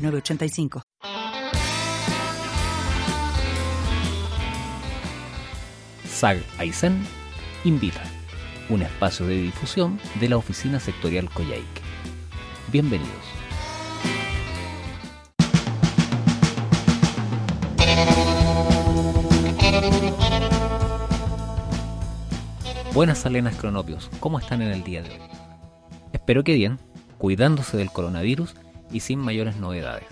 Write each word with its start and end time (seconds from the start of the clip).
985. 0.00 0.82
SAG 6.04 6.42
Aysén 6.58 7.04
invita, 7.64 8.02
un 8.68 8.82
espacio 8.82 9.26
de 9.26 9.36
difusión 9.40 9.98
de 10.18 10.28
la 10.28 10.36
Oficina 10.36 10.80
Sectorial 10.80 11.30
Coyhaique. 11.30 11.82
Bienvenidos. 12.72 13.10
Buenas 22.92 23.18
Salenas 23.20 23.56
Cronopios, 23.56 24.10
¿cómo 24.20 24.38
están 24.38 24.62
en 24.62 24.72
el 24.72 24.82
día 24.82 25.02
de 25.02 25.10
hoy? 25.10 25.20
Espero 26.12 26.44
que 26.44 26.54
bien, 26.54 26.78
cuidándose 27.18 27.76
del 27.76 27.90
coronavirus 27.90 28.54
y 28.92 29.00
sin 29.00 29.18
mayores 29.18 29.56
novedades. 29.56 30.06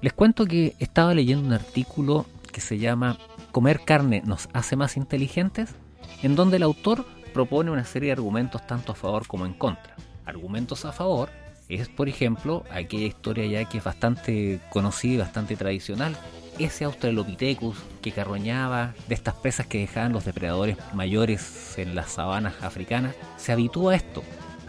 Les 0.00 0.12
cuento 0.12 0.46
que 0.46 0.74
estaba 0.78 1.14
leyendo 1.14 1.46
un 1.46 1.52
artículo 1.52 2.26
que 2.52 2.60
se 2.60 2.78
llama 2.78 3.18
Comer 3.52 3.80
carne 3.84 4.22
nos 4.24 4.48
hace 4.52 4.76
más 4.76 4.96
inteligentes, 4.96 5.74
en 6.22 6.36
donde 6.36 6.58
el 6.58 6.62
autor 6.62 7.04
propone 7.32 7.70
una 7.70 7.84
serie 7.84 8.08
de 8.08 8.12
argumentos 8.12 8.66
tanto 8.66 8.92
a 8.92 8.94
favor 8.94 9.26
como 9.26 9.46
en 9.46 9.54
contra. 9.54 9.96
Argumentos 10.24 10.84
a 10.84 10.92
favor 10.92 11.30
es, 11.68 11.88
por 11.88 12.08
ejemplo, 12.08 12.64
aquella 12.70 13.06
historia 13.06 13.46
ya 13.46 13.68
que 13.68 13.78
es 13.78 13.84
bastante 13.84 14.60
conocida 14.70 15.14
y 15.14 15.18
bastante 15.18 15.56
tradicional, 15.56 16.16
ese 16.58 16.84
Australopithecus 16.84 17.76
que 18.02 18.12
carroñaba 18.12 18.94
de 19.06 19.14
estas 19.14 19.34
presas 19.34 19.66
que 19.66 19.78
dejaban 19.78 20.12
los 20.12 20.24
depredadores 20.24 20.76
mayores 20.94 21.78
en 21.78 21.94
las 21.94 22.12
sabanas 22.12 22.54
africanas, 22.62 23.14
se 23.36 23.52
habitúa 23.52 23.92
a 23.92 23.96
esto, 23.96 24.22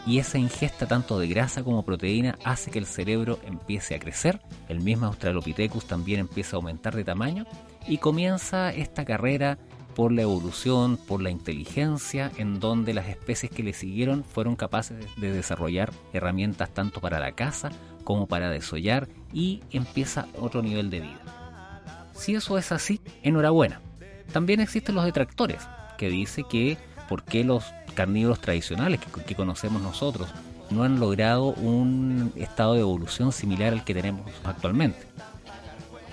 y 0.05 0.19
esa 0.19 0.37
ingesta 0.37 0.87
tanto 0.87 1.19
de 1.19 1.27
grasa 1.27 1.63
como 1.63 1.83
proteína 1.83 2.37
hace 2.43 2.71
que 2.71 2.79
el 2.79 2.85
cerebro 2.85 3.39
empiece 3.45 3.95
a 3.95 3.99
crecer, 3.99 4.41
el 4.67 4.81
mismo 4.81 5.07
Australopithecus 5.07 5.85
también 5.85 6.19
empieza 6.19 6.55
a 6.55 6.57
aumentar 6.57 6.95
de 6.95 7.03
tamaño 7.03 7.45
y 7.87 7.97
comienza 7.97 8.71
esta 8.73 9.05
carrera 9.05 9.57
por 9.95 10.11
la 10.11 10.21
evolución, 10.21 10.97
por 10.97 11.21
la 11.21 11.29
inteligencia, 11.29 12.31
en 12.37 12.59
donde 12.59 12.93
las 12.93 13.07
especies 13.09 13.51
que 13.51 13.63
le 13.63 13.73
siguieron 13.73 14.23
fueron 14.23 14.55
capaces 14.55 14.97
de 15.17 15.31
desarrollar 15.31 15.91
herramientas 16.13 16.73
tanto 16.73 17.01
para 17.01 17.19
la 17.19 17.33
caza 17.33 17.69
como 18.03 18.27
para 18.27 18.49
desollar 18.49 19.09
y 19.33 19.61
empieza 19.71 20.27
otro 20.39 20.61
nivel 20.61 20.89
de 20.89 21.01
vida. 21.01 22.09
Si 22.13 22.35
eso 22.35 22.57
es 22.57 22.71
así, 22.71 23.01
enhorabuena. 23.23 23.81
También 24.31 24.59
existen 24.59 24.95
los 24.95 25.05
detractores, 25.05 25.67
que 25.97 26.09
dice 26.09 26.43
que 26.49 26.77
por 27.09 27.23
qué 27.23 27.43
los 27.43 27.65
carnívoros 27.93 28.39
tradicionales 28.39 28.99
que, 29.25 29.35
conocemos 29.35 29.81
nosotros 29.81 30.29
no 30.69 30.83
han 30.83 30.99
logrado 30.99 31.47
un 31.47 32.31
estado 32.35 32.75
de 32.75 32.81
evolución 32.81 33.31
similar 33.31 33.73
al 33.73 33.83
que 33.83 33.93
tenemos 33.93 34.29
actualmente. 34.43 34.99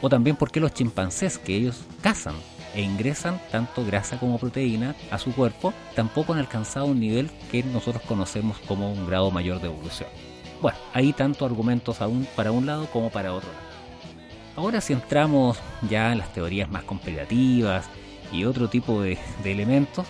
O 0.01 0.09
también 0.09 0.37
por 0.37 0.51
qué 0.51 0.61
los 0.61 0.73
chimpancés, 0.73 1.39
que 1.39 1.57
ellos 1.57 1.83
cazan 2.01 2.35
e 2.75 2.83
ingresan 2.83 3.41
tanto 3.51 3.85
grasa 3.85 4.19
como 4.19 4.39
proteína 4.39 4.95
a 5.11 5.19
su 5.19 5.33
cuerpo, 5.33 5.73
tampoco 5.95 6.33
han 6.33 6.39
alcanzado 6.39 6.87
un 6.87 7.01
nivel 7.01 7.31
que 7.51 7.63
nosotros 7.63 8.03
conocemos 8.05 8.59
como 8.67 8.93
un 8.93 9.07
grado 9.07 9.31
mayor 9.31 9.61
de 9.61 9.69
evolución. 9.69 10.09
Bueno, 10.61 10.79
hay 10.95 11.13
tanto 11.13 11.45
argumentos 11.45 12.01
aún 12.01 12.27
para 12.35 12.53
un 12.53 12.67
lado 12.67 12.87
como 12.87 13.11
para 13.11 13.33
otro. 13.33 13.51
Ahora 14.57 14.81
si 14.81 14.95
entramos 14.95 15.59
ya 15.89 16.13
en 16.13 16.19
las 16.19 16.33
teorías 16.33 16.71
más 16.71 16.83
comparativas 16.85 17.87
y 18.33 18.45
otro 18.45 18.69
tipo 18.69 19.03
de 19.03 19.19
elementos, 19.45 20.07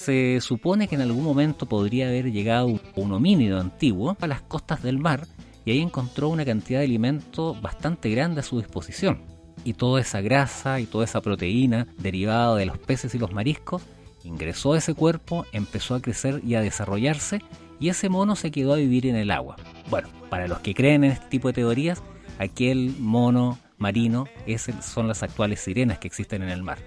se 0.00 0.40
supone 0.40 0.88
que 0.88 0.94
en 0.94 1.02
algún 1.02 1.22
momento 1.22 1.66
podría 1.66 2.08
haber 2.08 2.32
llegado 2.32 2.80
un 2.96 3.12
homínido 3.12 3.60
antiguo 3.60 4.16
a 4.18 4.26
las 4.26 4.40
costas 4.40 4.82
del 4.82 4.98
mar 4.98 5.26
y 5.66 5.72
ahí 5.72 5.80
encontró 5.80 6.30
una 6.30 6.46
cantidad 6.46 6.78
de 6.78 6.86
alimento 6.86 7.54
bastante 7.60 8.08
grande 8.08 8.40
a 8.40 8.42
su 8.42 8.58
disposición. 8.58 9.22
Y 9.62 9.74
toda 9.74 10.00
esa 10.00 10.22
grasa 10.22 10.80
y 10.80 10.86
toda 10.86 11.04
esa 11.04 11.20
proteína 11.20 11.86
derivada 11.98 12.56
de 12.56 12.64
los 12.64 12.78
peces 12.78 13.14
y 13.14 13.18
los 13.18 13.32
mariscos 13.32 13.82
ingresó 14.24 14.72
a 14.72 14.78
ese 14.78 14.94
cuerpo, 14.94 15.44
empezó 15.52 15.94
a 15.94 16.00
crecer 16.00 16.40
y 16.46 16.54
a 16.54 16.62
desarrollarse 16.62 17.42
y 17.78 17.90
ese 17.90 18.08
mono 18.08 18.36
se 18.36 18.50
quedó 18.50 18.72
a 18.72 18.76
vivir 18.76 19.06
en 19.06 19.16
el 19.16 19.30
agua. 19.30 19.56
Bueno, 19.90 20.08
para 20.30 20.48
los 20.48 20.60
que 20.60 20.74
creen 20.74 21.04
en 21.04 21.12
este 21.12 21.26
tipo 21.28 21.48
de 21.48 21.54
teorías, 21.54 22.02
aquel 22.38 22.94
mono 22.98 23.58
marino 23.76 24.24
es, 24.46 24.66
son 24.80 25.08
las 25.08 25.22
actuales 25.22 25.60
sirenas 25.60 25.98
que 25.98 26.08
existen 26.08 26.42
en 26.42 26.48
el 26.48 26.62
mar 26.62 26.78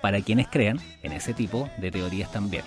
para 0.00 0.20
quienes 0.20 0.48
crean 0.48 0.80
en 1.02 1.12
ese 1.12 1.34
tipo 1.34 1.68
de 1.78 1.90
teorías 1.90 2.30
también. 2.30 2.64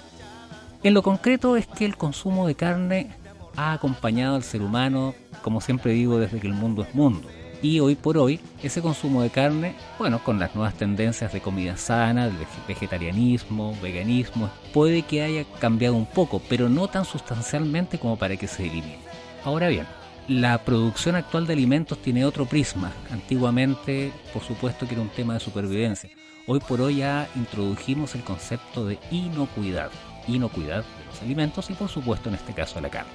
En 0.84 0.94
lo 0.94 1.02
concreto 1.02 1.56
es 1.56 1.68
que 1.68 1.86
el 1.86 1.96
consumo 1.96 2.48
de 2.48 2.56
carne 2.56 3.12
ha 3.56 3.74
acompañado 3.74 4.36
al 4.36 4.44
ser 4.44 4.62
humano, 4.62 5.16
como 5.42 5.62
siempre 5.62 5.94
digo, 5.94 6.18
desde 6.18 6.40
que 6.40 6.48
el 6.48 6.54
mundo 6.54 6.84
es 6.84 6.94
mundo. 6.94 7.28
Y 7.62 7.80
hoy 7.80 7.96
por 7.96 8.18
hoy, 8.18 8.42
ese 8.62 8.82
consumo 8.82 9.22
de 9.22 9.30
carne, 9.30 9.76
bueno, 9.98 10.22
con 10.22 10.38
las 10.38 10.54
nuevas 10.54 10.74
tendencias 10.74 11.32
de 11.32 11.40
comida 11.40 11.78
sana, 11.78 12.28
de 12.28 12.46
vegetarianismo, 12.68 13.78
veganismo, 13.82 14.50
puede 14.74 15.04
que 15.04 15.24
haya 15.24 15.46
cambiado 15.60 15.96
un 15.96 16.06
poco, 16.06 16.42
pero 16.50 16.68
no 16.68 16.90
tan 16.90 17.06
sustancialmente 17.06 18.00
como 18.00 18.18
para 18.18 18.36
que 18.36 18.48
se 18.48 18.64
elimine. 18.64 18.98
Ahora 19.46 19.70
bien, 19.70 19.86
la 20.28 20.58
producción 20.58 21.16
actual 21.16 21.48
de 21.48 21.54
alimentos 21.54 21.98
tiene 22.00 22.26
otro 22.26 22.46
prisma. 22.46 22.92
Antiguamente, 23.12 24.12
por 24.34 24.44
supuesto 24.44 24.86
que 24.86 24.96
era 24.96 25.02
un 25.02 25.10
tema 25.10 25.36
de 25.36 25.40
supervivencia. 25.40 26.10
Hoy 26.46 26.60
por 26.60 26.82
hoy 26.82 26.98
ya 26.98 27.30
introdujimos 27.36 28.16
el 28.16 28.24
concepto 28.24 28.86
de 28.86 29.00
inocuidad, 29.12 29.92
inocuidad 30.28 30.84
de 30.84 31.06
los 31.06 31.22
alimentos 31.22 31.70
y 31.70 31.74
por 31.74 31.88
supuesto 31.88 32.28
en 32.28 32.36
este 32.36 32.54
caso 32.54 32.82
la 32.82 32.90
carne. 32.90 33.14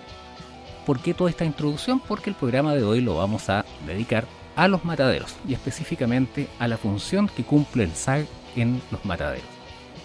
¿Por 0.87 1.00
qué 1.00 1.12
toda 1.12 1.28
esta 1.28 1.44
introducción? 1.44 2.00
Porque 2.00 2.31
el 2.31 2.37
programa 2.37 2.75
de 2.75 2.84
hoy 2.84 3.03
lo 3.03 3.17
vamos 3.17 3.50
a 3.50 3.67
dedicar 3.87 4.25
a 4.56 4.67
los 4.67 4.83
mataderos 4.87 5.37
y 5.47 5.53
específicamente 5.53 6.49
a 6.59 6.69
la 6.69 6.78
función 6.78 7.28
que 7.28 7.44
cumple 7.44 7.84
el 7.84 7.94
SAG 7.94 8.25
en 8.56 8.81
los 8.91 9.05
mataderos. 9.05 9.44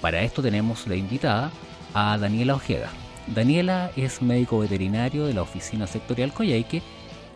Para 0.02 0.22
esto 0.22 0.42
tenemos 0.42 0.86
la 0.86 0.98
invitada 0.98 1.50
a 1.94 2.18
Daniela 2.18 2.56
Ojeda. 2.56 2.90
Daniela 3.28 3.92
es 3.96 4.22
médico 4.22 4.60
veterinario 4.60 5.26
de 5.26 5.34
la 5.34 5.44
Oficina 5.44 5.88
Sectorial 5.88 6.34
Coyhaique 6.34 6.82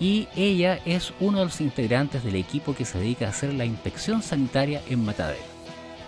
y 0.01 0.27
ella 0.35 0.81
es 0.83 1.13
uno 1.21 1.39
de 1.39 1.45
los 1.45 1.61
integrantes 1.61 2.25
del 2.25 2.35
equipo 2.35 2.75
que 2.75 2.83
se 2.83 2.99
dedica 2.99 3.27
a 3.27 3.29
hacer 3.29 3.53
la 3.53 3.63
inspección 3.63 4.21
sanitaria 4.21 4.81
en 4.89 5.05
mataderos 5.05 5.56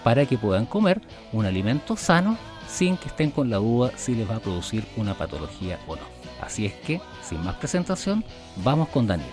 para 0.10 0.26
que 0.26 0.40
puedan 0.40 0.66
comer 0.66 1.00
un 1.32 1.46
alimento 1.46 1.96
sano 1.96 2.36
sin 2.68 2.98
que 2.98 3.10
estén 3.10 3.30
con 3.30 3.48
la 3.48 3.58
duda 3.58 3.96
si 3.96 4.16
les 4.16 4.28
va 4.28 4.38
a 4.38 4.40
producir 4.40 4.84
una 4.98 5.14
patología 5.14 5.78
o 5.86 5.96
no. 5.96 6.02
Así 6.42 6.66
es 6.66 6.74
que, 6.74 7.00
sin 7.22 7.44
más 7.44 7.58
presentación, 7.58 8.26
vamos 8.64 8.90
con 8.90 9.06
Daniela. 9.06 9.32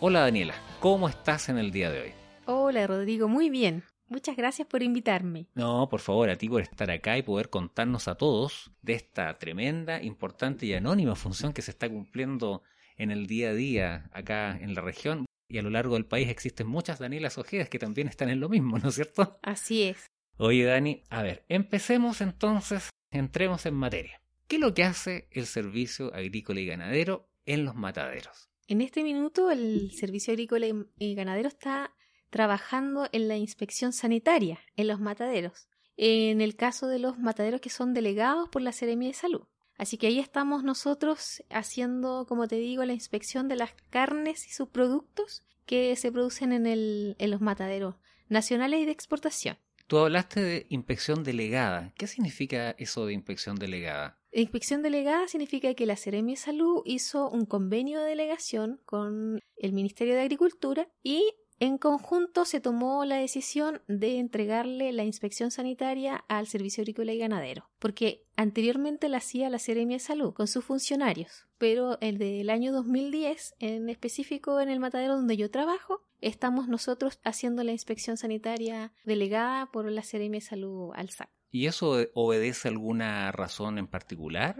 Hola 0.00 0.20
Daniela, 0.20 0.54
¿cómo 0.80 1.06
estás 1.06 1.50
en 1.50 1.58
el 1.58 1.70
día 1.70 1.90
de 1.90 2.00
hoy? 2.00 2.12
Hola 2.46 2.86
Rodrigo, 2.86 3.28
muy 3.28 3.50
bien. 3.50 3.82
Muchas 4.08 4.38
gracias 4.38 4.66
por 4.66 4.82
invitarme. 4.82 5.48
No, 5.54 5.90
por 5.90 6.00
favor, 6.00 6.30
a 6.30 6.36
ti 6.36 6.48
por 6.48 6.62
estar 6.62 6.90
acá 6.90 7.18
y 7.18 7.22
poder 7.22 7.50
contarnos 7.50 8.08
a 8.08 8.14
todos 8.14 8.70
de 8.80 8.94
esta 8.94 9.36
tremenda, 9.38 10.02
importante 10.02 10.64
y 10.64 10.72
anónima 10.72 11.14
función 11.14 11.52
que 11.52 11.60
se 11.60 11.72
está 11.72 11.90
cumpliendo 11.90 12.62
en 12.96 13.10
el 13.10 13.26
día 13.26 13.50
a 13.50 13.52
día 13.52 14.08
acá 14.14 14.56
en 14.58 14.74
la 14.74 14.80
región 14.80 15.25
y 15.48 15.58
a 15.58 15.62
lo 15.62 15.70
largo 15.70 15.94
del 15.94 16.06
país 16.06 16.28
existen 16.28 16.66
muchas 16.66 16.98
Danielas 16.98 17.38
Ojedas 17.38 17.68
que 17.68 17.78
también 17.78 18.08
están 18.08 18.28
en 18.28 18.40
lo 18.40 18.48
mismo, 18.48 18.78
¿no 18.78 18.88
es 18.88 18.94
cierto? 18.94 19.38
Así 19.42 19.84
es. 19.84 20.06
Oye, 20.38 20.64
Dani, 20.64 21.02
a 21.08 21.22
ver, 21.22 21.44
empecemos 21.48 22.20
entonces, 22.20 22.90
entremos 23.10 23.64
en 23.66 23.74
materia. 23.74 24.20
¿Qué 24.48 24.56
es 24.56 24.62
lo 24.62 24.74
que 24.74 24.84
hace 24.84 25.28
el 25.30 25.46
Servicio 25.46 26.14
Agrícola 26.14 26.60
y 26.60 26.66
Ganadero 26.66 27.30
en 27.46 27.64
los 27.64 27.74
mataderos? 27.74 28.48
En 28.68 28.80
este 28.80 29.02
minuto 29.02 29.50
el 29.50 29.92
Servicio 29.92 30.32
Agrícola 30.32 30.66
y 30.98 31.14
Ganadero 31.14 31.48
está 31.48 31.94
trabajando 32.30 33.08
en 33.12 33.28
la 33.28 33.36
inspección 33.36 33.92
sanitaria 33.92 34.60
en 34.76 34.88
los 34.88 35.00
mataderos, 35.00 35.68
en 35.96 36.40
el 36.40 36.56
caso 36.56 36.86
de 36.88 36.98
los 36.98 37.18
mataderos 37.18 37.60
que 37.60 37.70
son 37.70 37.94
delegados 37.94 38.48
por 38.48 38.62
la 38.62 38.72
Seremia 38.72 39.08
de 39.08 39.14
Salud. 39.14 39.46
Así 39.76 39.98
que 39.98 40.06
ahí 40.06 40.18
estamos 40.18 40.64
nosotros 40.64 41.42
haciendo, 41.50 42.26
como 42.26 42.48
te 42.48 42.56
digo, 42.56 42.84
la 42.84 42.94
inspección 42.94 43.48
de 43.48 43.56
las 43.56 43.74
carnes 43.90 44.46
y 44.46 44.50
subproductos 44.50 45.44
que 45.66 45.96
se 45.96 46.12
producen 46.12 46.52
en, 46.52 46.66
el, 46.66 47.16
en 47.18 47.30
los 47.30 47.40
mataderos 47.40 47.96
nacionales 48.28 48.80
y 48.80 48.86
de 48.86 48.92
exportación. 48.92 49.58
Tú 49.86 49.98
hablaste 49.98 50.42
de 50.42 50.66
inspección 50.68 51.22
delegada. 51.22 51.92
¿Qué 51.96 52.06
significa 52.06 52.70
eso 52.72 53.06
de 53.06 53.12
inspección 53.12 53.56
delegada? 53.56 54.18
Inspección 54.32 54.82
delegada 54.82 55.28
significa 55.28 55.72
que 55.74 55.86
la 55.86 55.96
Seremi 55.96 56.32
de 56.32 56.38
Salud 56.38 56.82
hizo 56.84 57.30
un 57.30 57.46
convenio 57.46 58.00
de 58.00 58.10
delegación 58.10 58.80
con 58.84 59.40
el 59.56 59.72
Ministerio 59.72 60.14
de 60.14 60.22
Agricultura 60.22 60.88
y 61.02 61.32
en 61.58 61.78
conjunto 61.78 62.44
se 62.44 62.60
tomó 62.60 63.04
la 63.04 63.16
decisión 63.16 63.80
de 63.88 64.18
entregarle 64.18 64.92
la 64.92 65.04
inspección 65.04 65.50
sanitaria 65.50 66.24
al 66.28 66.46
Servicio 66.46 66.82
Agrícola 66.82 67.12
y 67.12 67.18
Ganadero, 67.18 67.70
porque 67.78 68.24
anteriormente 68.36 69.08
la 69.08 69.18
hacía 69.18 69.48
la 69.48 69.58
Seremi 69.58 69.94
de 69.94 70.00
Salud 70.00 70.34
con 70.34 70.48
sus 70.48 70.64
funcionarios, 70.64 71.46
pero 71.56 71.98
el 72.00 72.18
del 72.18 72.50
año 72.50 72.72
2010, 72.72 73.54
en 73.58 73.88
específico 73.88 74.60
en 74.60 74.68
el 74.68 74.80
matadero 74.80 75.16
donde 75.16 75.38
yo 75.38 75.50
trabajo, 75.50 76.02
estamos 76.20 76.68
nosotros 76.68 77.20
haciendo 77.24 77.64
la 77.64 77.72
inspección 77.72 78.18
sanitaria 78.18 78.92
delegada 79.04 79.66
por 79.72 79.90
la 79.90 80.02
Seremi 80.02 80.38
de 80.38 80.44
Salud 80.44 80.90
al 80.94 81.08
SAC. 81.08 81.35
¿Y 81.50 81.66
eso 81.66 81.96
obedece 82.14 82.68
a 82.68 82.70
alguna 82.70 83.32
razón 83.32 83.78
en 83.78 83.86
particular? 83.86 84.56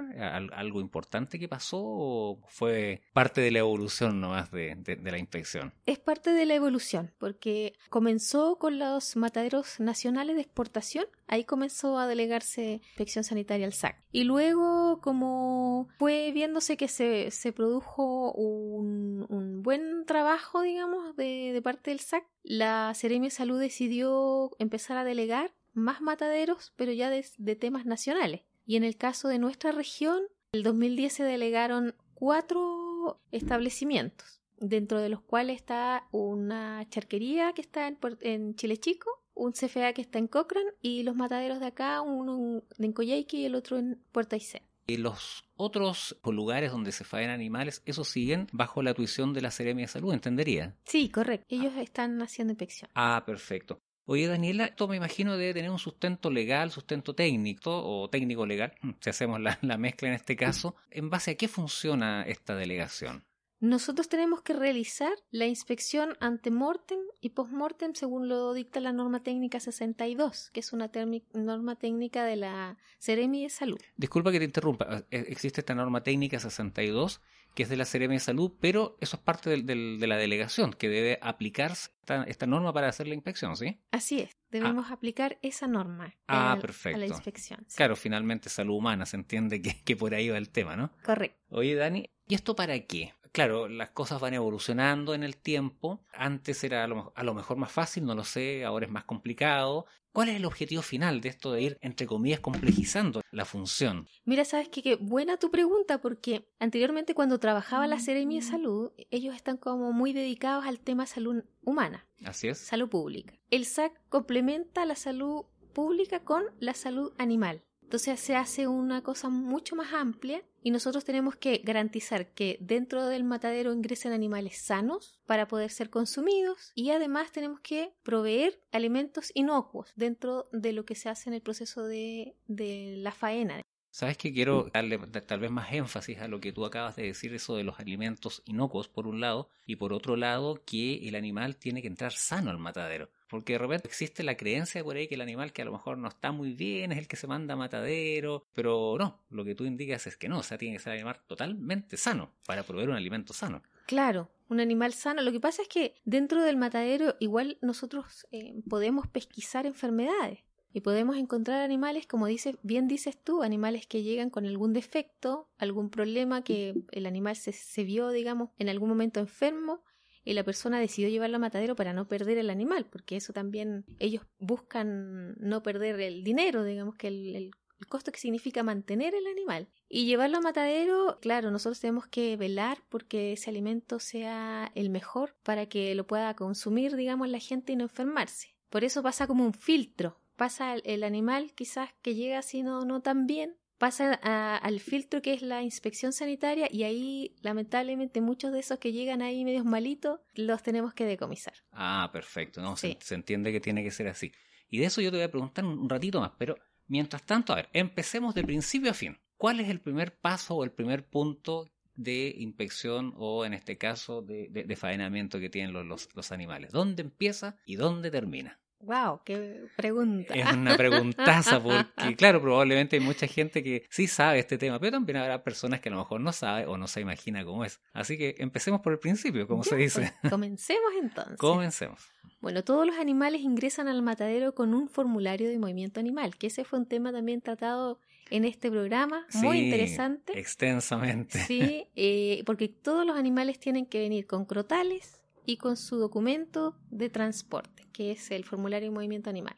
¿Algo 0.52 0.80
importante 0.80 1.38
que 1.38 1.48
pasó 1.48 1.78
o 1.82 2.40
fue 2.48 3.02
parte 3.12 3.40
de 3.40 3.50
la 3.50 3.58
evolución 3.58 4.20
nomás 4.20 4.50
de, 4.50 4.76
de, 4.76 5.10
la 5.10 5.18
inspección? 5.18 5.74
Es 5.84 5.98
parte 5.98 6.30
de 6.30 6.46
la 6.46 6.54
evolución, 6.54 7.12
porque 7.18 7.74
comenzó 7.90 8.56
con 8.58 8.78
los 8.78 9.16
mataderos 9.16 9.80
nacionales 9.80 10.36
de 10.36 10.42
exportación, 10.42 11.06
ahí 11.26 11.44
comenzó 11.44 11.98
a 11.98 12.06
delegarse 12.06 12.80
inspección 12.90 13.24
sanitaria 13.24 13.66
al 13.66 13.72
SAC. 13.72 14.02
Y 14.12 14.24
luego, 14.24 15.00
como 15.02 15.88
fue 15.98 16.32
viéndose 16.32 16.76
que 16.76 16.88
se, 16.88 17.30
se 17.30 17.52
produjo 17.52 18.32
un, 18.32 19.26
un, 19.28 19.62
buen 19.62 20.06
trabajo, 20.06 20.62
digamos, 20.62 21.16
de, 21.16 21.50
de 21.52 21.62
parte 21.62 21.90
del 21.90 22.00
SAC, 22.00 22.24
la 22.42 22.94
Seremi 22.94 23.26
de 23.26 23.30
Salud 23.32 23.60
decidió 23.60 24.50
empezar 24.58 24.96
a 24.96 25.04
delegar 25.04 25.52
más 25.76 26.00
mataderos, 26.00 26.72
pero 26.76 26.92
ya 26.92 27.10
de, 27.10 27.56
temas 27.56 27.86
nacionales. 27.86 28.42
Y 28.66 28.76
en 28.76 28.84
el 28.84 28.96
caso 28.96 29.28
de 29.28 29.38
nuestra 29.38 29.72
región, 29.72 30.22
el 30.52 30.62
2010 30.62 31.12
se 31.12 31.24
delegaron 31.24 31.94
cuatro 32.14 33.20
establecimientos, 33.30 34.40
dentro 34.58 35.00
de 35.00 35.08
los 35.08 35.20
cuales 35.20 35.56
está 35.56 36.08
una 36.10 36.88
charquería 36.88 37.52
que 37.52 37.60
está 37.60 37.86
en, 37.86 37.98
en 38.22 38.54
Chile 38.56 38.78
Chico, 38.78 39.10
un 39.34 39.52
CFA 39.52 39.92
que 39.92 40.00
está 40.00 40.18
en 40.18 40.28
Cochrane 40.28 40.70
y 40.80 41.02
los 41.02 41.14
mataderos 41.14 41.60
de 41.60 41.66
acá, 41.66 42.00
uno 42.00 42.62
en 42.78 42.92
Coyhaique 42.92 43.36
y 43.36 43.44
el 43.44 43.54
otro 43.54 43.76
en 43.78 44.02
Puerto 44.10 44.34
Aysén. 44.34 44.62
Y 44.88 44.98
los 44.98 45.44
otros 45.56 46.16
lugares 46.24 46.70
donde 46.70 46.92
se 46.92 47.04
faenan 47.04 47.34
animales, 47.34 47.82
esos 47.86 48.08
siguen 48.08 48.46
bajo 48.52 48.82
la 48.82 48.94
tuición 48.94 49.32
de 49.32 49.42
la 49.42 49.50
Seremia 49.50 49.84
de 49.84 49.92
Salud, 49.92 50.12
¿entendería? 50.12 50.76
Sí, 50.84 51.08
correcto. 51.08 51.44
Ellos 51.48 51.74
están 51.76 52.22
haciendo 52.22 52.52
inspección. 52.52 52.88
Ah, 52.94 53.24
perfecto. 53.26 53.80
Oye, 54.08 54.28
Daniela, 54.28 54.66
esto 54.66 54.86
me 54.86 54.96
imagino 54.96 55.36
debe 55.36 55.52
tener 55.52 55.68
un 55.68 55.80
sustento 55.80 56.30
legal, 56.30 56.70
sustento 56.70 57.16
técnico 57.16 57.82
o 57.84 58.08
técnico 58.08 58.46
legal, 58.46 58.72
si 59.00 59.10
hacemos 59.10 59.40
la, 59.40 59.58
mezcla 59.78 60.08
en 60.08 60.14
este 60.14 60.36
caso. 60.36 60.76
¿En 60.92 61.10
base 61.10 61.32
a 61.32 61.34
qué 61.34 61.48
funciona 61.48 62.22
esta 62.22 62.54
delegación? 62.54 63.24
Nosotros 63.58 64.08
tenemos 64.08 64.42
que 64.42 64.52
realizar 64.52 65.12
la 65.30 65.46
inspección 65.46 66.16
ante 66.20 66.52
mortem 66.52 66.98
y 67.20 67.30
post-mortem 67.30 67.94
según 67.94 68.28
lo 68.28 68.52
dicta 68.52 68.78
la 68.78 68.92
norma 68.92 69.24
técnica 69.24 69.58
62, 69.58 70.50
que 70.52 70.60
es 70.60 70.72
una 70.72 70.90
norma 71.32 71.74
técnica 71.76 72.24
de 72.24 72.36
la 72.36 72.78
Ceremi 73.00 73.42
de 73.42 73.48
Salud. 73.48 73.80
Disculpa 73.96 74.30
que 74.30 74.38
te 74.38 74.44
interrumpa, 74.44 75.04
existe 75.10 75.62
esta 75.62 75.74
norma 75.74 76.04
técnica 76.04 76.38
62 76.38 77.22
que 77.56 77.62
es 77.62 77.70
de 77.70 77.76
la 77.78 77.86
Seremi 77.86 78.16
de 78.16 78.20
Salud, 78.20 78.52
pero 78.60 78.98
eso 79.00 79.16
es 79.16 79.22
parte 79.22 79.48
de 79.48 80.06
la 80.06 80.16
delegación, 80.18 80.74
que 80.74 80.90
debe 80.90 81.18
aplicarse 81.22 81.90
esta, 82.26 82.46
norma 82.46 82.70
para 82.74 82.88
hacer 82.88 83.08
la 83.08 83.14
inspección, 83.14 83.56
¿sí? 83.56 83.80
Así 83.90 84.20
es, 84.20 84.36
debemos 84.50 84.90
ah. 84.90 84.92
aplicar 84.92 85.38
esa 85.40 85.66
norma 85.66 86.14
ah, 86.28 86.58
perfecto. 86.60 86.98
a 86.98 87.00
la 87.00 87.06
inspección. 87.06 87.66
Claro, 87.74 87.96
finalmente 87.96 88.50
salud 88.50 88.74
humana, 88.74 89.06
se 89.06 89.16
entiende 89.16 89.62
que, 89.62 89.82
que 89.82 89.96
por 89.96 90.14
ahí 90.14 90.28
va 90.28 90.36
el 90.36 90.50
tema, 90.50 90.76
¿no? 90.76 90.92
Correcto. 91.02 91.42
Oye, 91.48 91.74
Dani, 91.74 92.10
¿y 92.28 92.34
esto 92.34 92.54
para 92.54 92.78
qué? 92.80 93.14
Claro, 93.36 93.68
las 93.68 93.90
cosas 93.90 94.18
van 94.18 94.32
evolucionando 94.32 95.12
en 95.12 95.22
el 95.22 95.36
tiempo. 95.36 96.00
Antes 96.14 96.64
era 96.64 96.84
a 96.84 96.86
lo, 96.86 97.12
a 97.14 97.22
lo, 97.22 97.34
mejor 97.34 97.58
más 97.58 97.70
fácil, 97.70 98.06
no 98.06 98.14
lo 98.14 98.24
sé, 98.24 98.64
ahora 98.64 98.86
es 98.86 98.90
más 98.90 99.04
complicado. 99.04 99.84
¿Cuál 100.10 100.30
es 100.30 100.36
el 100.36 100.46
objetivo 100.46 100.80
final 100.80 101.20
de 101.20 101.28
esto 101.28 101.52
de 101.52 101.60
ir, 101.60 101.78
entre 101.82 102.06
comillas, 102.06 102.40
complejizando 102.40 103.20
la 103.30 103.44
función? 103.44 104.08
Mira, 104.24 104.46
sabes 104.46 104.70
que 104.70 104.82
qué 104.82 104.94
buena 104.96 105.36
tu 105.36 105.50
pregunta, 105.50 106.00
porque 106.00 106.48
anteriormente 106.60 107.12
cuando 107.12 107.38
trabajaba 107.38 107.86
la 107.86 108.00
Seremi 108.00 108.36
de 108.36 108.46
Salud, 108.46 108.92
ellos 109.10 109.34
están 109.34 109.58
como 109.58 109.92
muy 109.92 110.14
dedicados 110.14 110.64
al 110.64 110.80
tema 110.80 111.04
salud 111.04 111.44
humana. 111.60 112.06
Así 112.24 112.48
es. 112.48 112.56
Salud 112.56 112.88
pública. 112.88 113.34
El 113.50 113.66
SAC 113.66 114.00
complementa 114.08 114.86
la 114.86 114.94
salud 114.94 115.44
pública 115.74 116.20
con 116.20 116.42
la 116.58 116.72
salud 116.72 117.12
animal. 117.18 117.65
Entonces 117.86 118.18
se 118.18 118.34
hace 118.34 118.66
una 118.66 119.04
cosa 119.04 119.28
mucho 119.28 119.76
más 119.76 119.92
amplia 119.92 120.42
y 120.60 120.72
nosotros 120.72 121.04
tenemos 121.04 121.36
que 121.36 121.60
garantizar 121.62 122.26
que 122.32 122.58
dentro 122.60 123.06
del 123.06 123.22
matadero 123.22 123.72
ingresen 123.72 124.12
animales 124.12 124.58
sanos 124.58 125.20
para 125.24 125.46
poder 125.46 125.70
ser 125.70 125.88
consumidos 125.88 126.72
y 126.74 126.90
además 126.90 127.30
tenemos 127.30 127.60
que 127.60 127.92
proveer 128.02 128.60
alimentos 128.72 129.30
inocuos 129.34 129.92
dentro 129.94 130.48
de 130.50 130.72
lo 130.72 130.84
que 130.84 130.96
se 130.96 131.08
hace 131.08 131.30
en 131.30 131.34
el 131.34 131.42
proceso 131.42 131.84
de, 131.84 132.34
de 132.48 132.96
la 132.98 133.12
faena. 133.12 133.62
Sabes 133.92 134.18
que 134.18 134.32
quiero 134.32 134.68
darle 134.74 134.98
tal 134.98 135.38
vez 135.38 135.52
más 135.52 135.72
énfasis 135.72 136.18
a 136.18 136.26
lo 136.26 136.40
que 136.40 136.52
tú 136.52 136.64
acabas 136.66 136.96
de 136.96 137.04
decir, 137.04 137.32
eso 137.34 137.54
de 137.54 137.62
los 137.62 137.78
alimentos 137.78 138.42
inocuos 138.46 138.88
por 138.88 139.06
un 139.06 139.20
lado, 139.20 139.48
y 139.64 139.76
por 139.76 139.92
otro 139.92 140.16
lado 140.16 140.60
que 140.66 141.08
el 141.08 141.14
animal 141.14 141.56
tiene 141.56 141.82
que 141.82 141.88
entrar 141.88 142.12
sano 142.12 142.50
al 142.50 142.58
matadero. 142.58 143.08
Porque 143.28 143.54
de 143.54 143.58
repente 143.58 143.88
existe 143.88 144.22
la 144.22 144.36
creencia 144.36 144.84
por 144.84 144.96
ahí 144.96 145.08
que 145.08 145.16
el 145.16 145.20
animal 145.20 145.52
que 145.52 145.62
a 145.62 145.64
lo 145.64 145.72
mejor 145.72 145.98
no 145.98 146.08
está 146.08 146.32
muy 146.32 146.52
bien 146.52 146.92
es 146.92 146.98
el 146.98 147.08
que 147.08 147.16
se 147.16 147.26
manda 147.26 147.54
a 147.54 147.56
matadero, 147.56 148.44
pero 148.52 148.96
no, 148.98 149.24
lo 149.30 149.44
que 149.44 149.54
tú 149.54 149.64
indicas 149.64 150.06
es 150.06 150.16
que 150.16 150.28
no, 150.28 150.38
o 150.38 150.42
sea, 150.42 150.58
tiene 150.58 150.76
que 150.76 150.82
ser 150.82 150.92
animal 150.92 151.20
totalmente 151.26 151.96
sano 151.96 152.32
para 152.46 152.62
proveer 152.62 152.90
un 152.90 152.96
alimento 152.96 153.32
sano. 153.32 153.62
Claro, 153.86 154.30
un 154.48 154.60
animal 154.60 154.92
sano. 154.92 155.22
Lo 155.22 155.32
que 155.32 155.40
pasa 155.40 155.62
es 155.62 155.68
que 155.68 155.94
dentro 156.04 156.42
del 156.42 156.56
matadero 156.56 157.16
igual 157.20 157.58
nosotros 157.62 158.26
eh, 158.30 158.54
podemos 158.68 159.06
pesquisar 159.08 159.66
enfermedades. 159.66 160.40
Y 160.72 160.82
podemos 160.82 161.16
encontrar 161.16 161.62
animales, 161.62 162.06
como 162.06 162.26
dices, 162.26 162.58
bien 162.62 162.86
dices 162.86 163.16
tú, 163.16 163.42
animales 163.42 163.86
que 163.86 164.02
llegan 164.02 164.28
con 164.28 164.44
algún 164.44 164.74
defecto, 164.74 165.48
algún 165.56 165.88
problema 165.88 166.44
que 166.44 166.74
el 166.92 167.06
animal 167.06 167.34
se, 167.34 167.52
se 167.52 167.82
vio, 167.82 168.10
digamos, 168.10 168.50
en 168.58 168.68
algún 168.68 168.90
momento 168.90 169.18
enfermo 169.18 169.82
y 170.26 170.34
la 170.34 170.44
persona 170.44 170.80
decidió 170.80 171.08
llevarlo 171.08 171.36
a 171.36 171.38
matadero 171.38 171.76
para 171.76 171.94
no 171.94 172.08
perder 172.08 172.36
el 172.36 172.50
animal, 172.50 172.84
porque 172.84 173.16
eso 173.16 173.32
también 173.32 173.86
ellos 173.98 174.26
buscan 174.38 175.36
no 175.38 175.62
perder 175.62 176.00
el 176.00 176.24
dinero, 176.24 176.64
digamos 176.64 176.96
que 176.96 177.08
el, 177.08 177.36
el, 177.36 177.50
costo 177.88 178.10
que 178.10 178.18
significa 178.18 178.62
mantener 178.62 179.14
el 179.14 179.26
animal. 179.26 179.68
Y 179.88 180.06
llevarlo 180.06 180.38
a 180.38 180.40
matadero, 180.40 181.18
claro, 181.20 181.50
nosotros 181.50 181.78
tenemos 181.78 182.06
que 182.06 182.36
velar 182.36 182.78
porque 182.88 183.34
ese 183.34 183.50
alimento 183.50 184.00
sea 184.00 184.72
el 184.74 184.90
mejor 184.90 185.36
para 185.42 185.66
que 185.66 185.94
lo 185.94 186.06
pueda 186.06 186.34
consumir, 186.34 186.96
digamos, 186.96 187.28
la 187.28 187.38
gente 187.38 187.72
y 187.72 187.76
no 187.76 187.84
enfermarse. 187.84 188.56
Por 188.70 188.82
eso 188.82 189.02
pasa 189.02 189.26
como 189.26 189.44
un 189.44 189.54
filtro 189.54 190.18
pasa 190.36 190.74
el 190.74 191.02
animal 191.02 191.52
quizás 191.54 191.90
que 192.02 192.14
llega 192.14 192.38
así 192.38 192.62
no, 192.62 192.84
no 192.84 193.00
tan 193.00 193.26
bien, 193.26 193.56
pasa 193.78 194.14
al 194.14 194.80
filtro 194.80 195.22
que 195.22 195.34
es 195.34 195.42
la 195.42 195.62
inspección 195.62 196.12
sanitaria 196.12 196.68
y 196.70 196.84
ahí 196.84 197.36
lamentablemente 197.42 198.20
muchos 198.20 198.52
de 198.52 198.60
esos 198.60 198.78
que 198.78 198.92
llegan 198.92 199.22
ahí 199.22 199.44
medios 199.44 199.64
malitos 199.64 200.20
los 200.34 200.62
tenemos 200.62 200.94
que 200.94 201.04
decomisar. 201.04 201.54
Ah, 201.72 202.10
perfecto, 202.12 202.60
no, 202.60 202.76
se, 202.76 202.98
entiende 203.10 203.52
que 203.52 203.60
tiene 203.60 203.82
que 203.82 203.90
ser 203.90 204.08
así. 204.08 204.32
Y 204.68 204.78
de 204.78 204.86
eso 204.86 205.00
yo 205.00 205.10
te 205.10 205.18
voy 205.18 205.24
a 205.24 205.30
preguntar 205.30 205.64
un 205.64 205.88
ratito 205.88 206.20
más, 206.20 206.32
pero 206.38 206.56
mientras 206.86 207.24
tanto, 207.24 207.52
a 207.52 207.56
ver, 207.56 207.68
empecemos 207.72 208.34
de 208.34 208.44
principio 208.44 208.90
a 208.90 208.94
fin. 208.94 209.18
¿Cuál 209.36 209.60
es 209.60 209.68
el 209.68 209.80
primer 209.80 210.18
paso 210.18 210.56
o 210.56 210.64
el 210.64 210.72
primer 210.72 211.06
punto 211.06 211.70
de 211.94 212.34
inspección 212.38 213.12
o 213.16 213.44
en 213.44 213.54
este 213.54 213.76
caso 213.78 214.22
de, 214.22 214.48
de, 214.48 214.76
faenamiento 214.76 215.38
que 215.38 215.50
tienen 215.50 215.72
los, 215.72 216.08
los 216.14 216.32
animales? 216.32 216.72
¿Dónde 216.72 217.02
empieza 217.02 217.56
y 217.66 217.76
dónde 217.76 218.10
termina? 218.10 218.58
Wow, 218.80 219.20
qué 219.24 219.64
pregunta. 219.76 220.34
Es 220.34 220.52
una 220.52 220.76
preguntaza 220.76 221.62
porque, 221.62 221.86
claro, 222.16 222.40
probablemente 222.40 222.96
hay 222.96 223.02
mucha 223.02 223.26
gente 223.26 223.62
que 223.62 223.86
sí 223.90 224.06
sabe 224.06 224.38
este 224.38 224.58
tema, 224.58 224.78
pero 224.78 224.92
también 224.92 225.16
habrá 225.18 225.42
personas 225.42 225.80
que 225.80 225.88
a 225.88 225.92
lo 225.92 225.98
mejor 225.98 226.20
no 226.20 226.32
sabe 226.32 226.66
o 226.66 226.76
no 226.76 226.86
se 226.86 227.00
imagina 227.00 227.44
cómo 227.44 227.64
es. 227.64 227.80
Así 227.92 228.18
que 228.18 228.36
empecemos 228.38 228.80
por 228.80 228.92
el 228.92 228.98
principio, 228.98 229.48
como 229.48 229.64
se 229.64 229.76
dice. 229.76 230.12
Pues, 230.20 230.30
comencemos 230.30 230.92
entonces. 231.00 231.36
Comencemos. 231.38 232.00
Bueno, 232.40 232.62
todos 232.62 232.86
los 232.86 232.96
animales 232.96 233.40
ingresan 233.40 233.88
al 233.88 234.02
matadero 234.02 234.54
con 234.54 234.74
un 234.74 234.88
formulario 234.88 235.48
de 235.48 235.58
movimiento 235.58 236.00
animal, 236.00 236.36
que 236.36 236.48
ese 236.48 236.64
fue 236.64 236.78
un 236.78 236.86
tema 236.86 237.12
también 237.12 237.40
tratado 237.40 237.98
en 238.30 238.44
este 238.44 238.70
programa, 238.70 239.26
muy 239.34 239.58
interesante. 239.58 240.38
Extensamente. 240.38 241.38
Sí, 241.40 241.86
eh, 241.94 242.42
porque 242.44 242.68
todos 242.68 243.06
los 243.06 243.16
animales 243.16 243.58
tienen 243.58 243.86
que 243.86 244.00
venir 244.00 244.26
con 244.26 244.44
crotales 244.44 245.22
y 245.46 245.56
con 245.56 245.76
su 245.76 245.96
documento 245.96 246.76
de 246.90 247.08
transporte 247.08 247.76
que 247.96 248.12
es 248.12 248.30
el 248.30 248.44
formulario 248.44 248.90
de 248.90 248.94
movimiento 248.94 249.30
animal. 249.30 249.56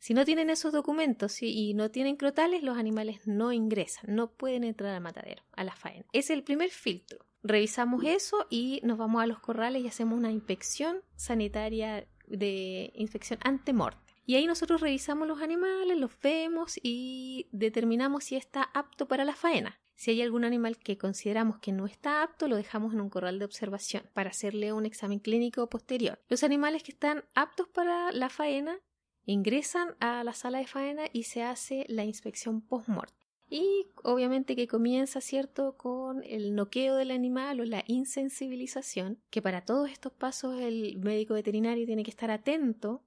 Si 0.00 0.12
no 0.12 0.24
tienen 0.24 0.50
esos 0.50 0.72
documentos 0.72 1.42
y 1.42 1.74
no 1.74 1.92
tienen 1.92 2.16
crotales, 2.16 2.64
los 2.64 2.76
animales 2.76 3.26
no 3.26 3.52
ingresan, 3.52 4.14
no 4.14 4.32
pueden 4.32 4.64
entrar 4.64 4.94
al 4.94 5.00
matadero, 5.00 5.44
a 5.52 5.62
la 5.62 5.76
faena. 5.76 6.04
Es 6.12 6.30
el 6.30 6.42
primer 6.42 6.70
filtro. 6.70 7.24
Revisamos 7.44 8.02
eso 8.04 8.46
y 8.50 8.80
nos 8.82 8.98
vamos 8.98 9.22
a 9.22 9.26
los 9.26 9.38
corrales 9.38 9.82
y 9.82 9.86
hacemos 9.86 10.18
una 10.18 10.32
inspección 10.32 11.02
sanitaria 11.14 12.08
de 12.26 12.92
inspección 12.96 13.38
ante 13.44 13.72
morte. 13.72 14.14
Y 14.26 14.34
ahí 14.34 14.46
nosotros 14.46 14.80
revisamos 14.80 15.28
los 15.28 15.40
animales, 15.40 15.96
los 15.96 16.10
vemos 16.20 16.78
y 16.82 17.48
determinamos 17.52 18.24
si 18.24 18.34
está 18.34 18.62
apto 18.74 19.06
para 19.06 19.24
la 19.24 19.36
faena. 19.36 19.80
Si 19.98 20.12
hay 20.12 20.22
algún 20.22 20.44
animal 20.44 20.78
que 20.78 20.96
consideramos 20.96 21.58
que 21.58 21.72
no 21.72 21.84
está 21.84 22.22
apto, 22.22 22.46
lo 22.46 22.54
dejamos 22.54 22.94
en 22.94 23.00
un 23.00 23.10
corral 23.10 23.40
de 23.40 23.44
observación 23.44 24.04
para 24.14 24.30
hacerle 24.30 24.72
un 24.72 24.86
examen 24.86 25.18
clínico 25.18 25.68
posterior. 25.68 26.20
Los 26.28 26.44
animales 26.44 26.84
que 26.84 26.92
están 26.92 27.24
aptos 27.34 27.66
para 27.66 28.12
la 28.12 28.28
faena 28.28 28.78
ingresan 29.24 29.96
a 29.98 30.22
la 30.22 30.34
sala 30.34 30.58
de 30.58 30.68
faena 30.68 31.06
y 31.12 31.24
se 31.24 31.42
hace 31.42 31.84
la 31.88 32.04
inspección 32.04 32.60
post-mortem. 32.60 33.26
Y 33.50 33.88
obviamente 34.04 34.54
que 34.54 34.68
comienza, 34.68 35.20
¿cierto?, 35.20 35.76
con 35.76 36.22
el 36.22 36.54
noqueo 36.54 36.94
del 36.94 37.10
animal 37.10 37.58
o 37.58 37.64
la 37.64 37.82
insensibilización, 37.88 39.20
que 39.30 39.42
para 39.42 39.64
todos 39.64 39.90
estos 39.90 40.12
pasos 40.12 40.60
el 40.60 40.96
médico 40.98 41.34
veterinario 41.34 41.86
tiene 41.86 42.04
que 42.04 42.10
estar 42.10 42.30
atento 42.30 43.02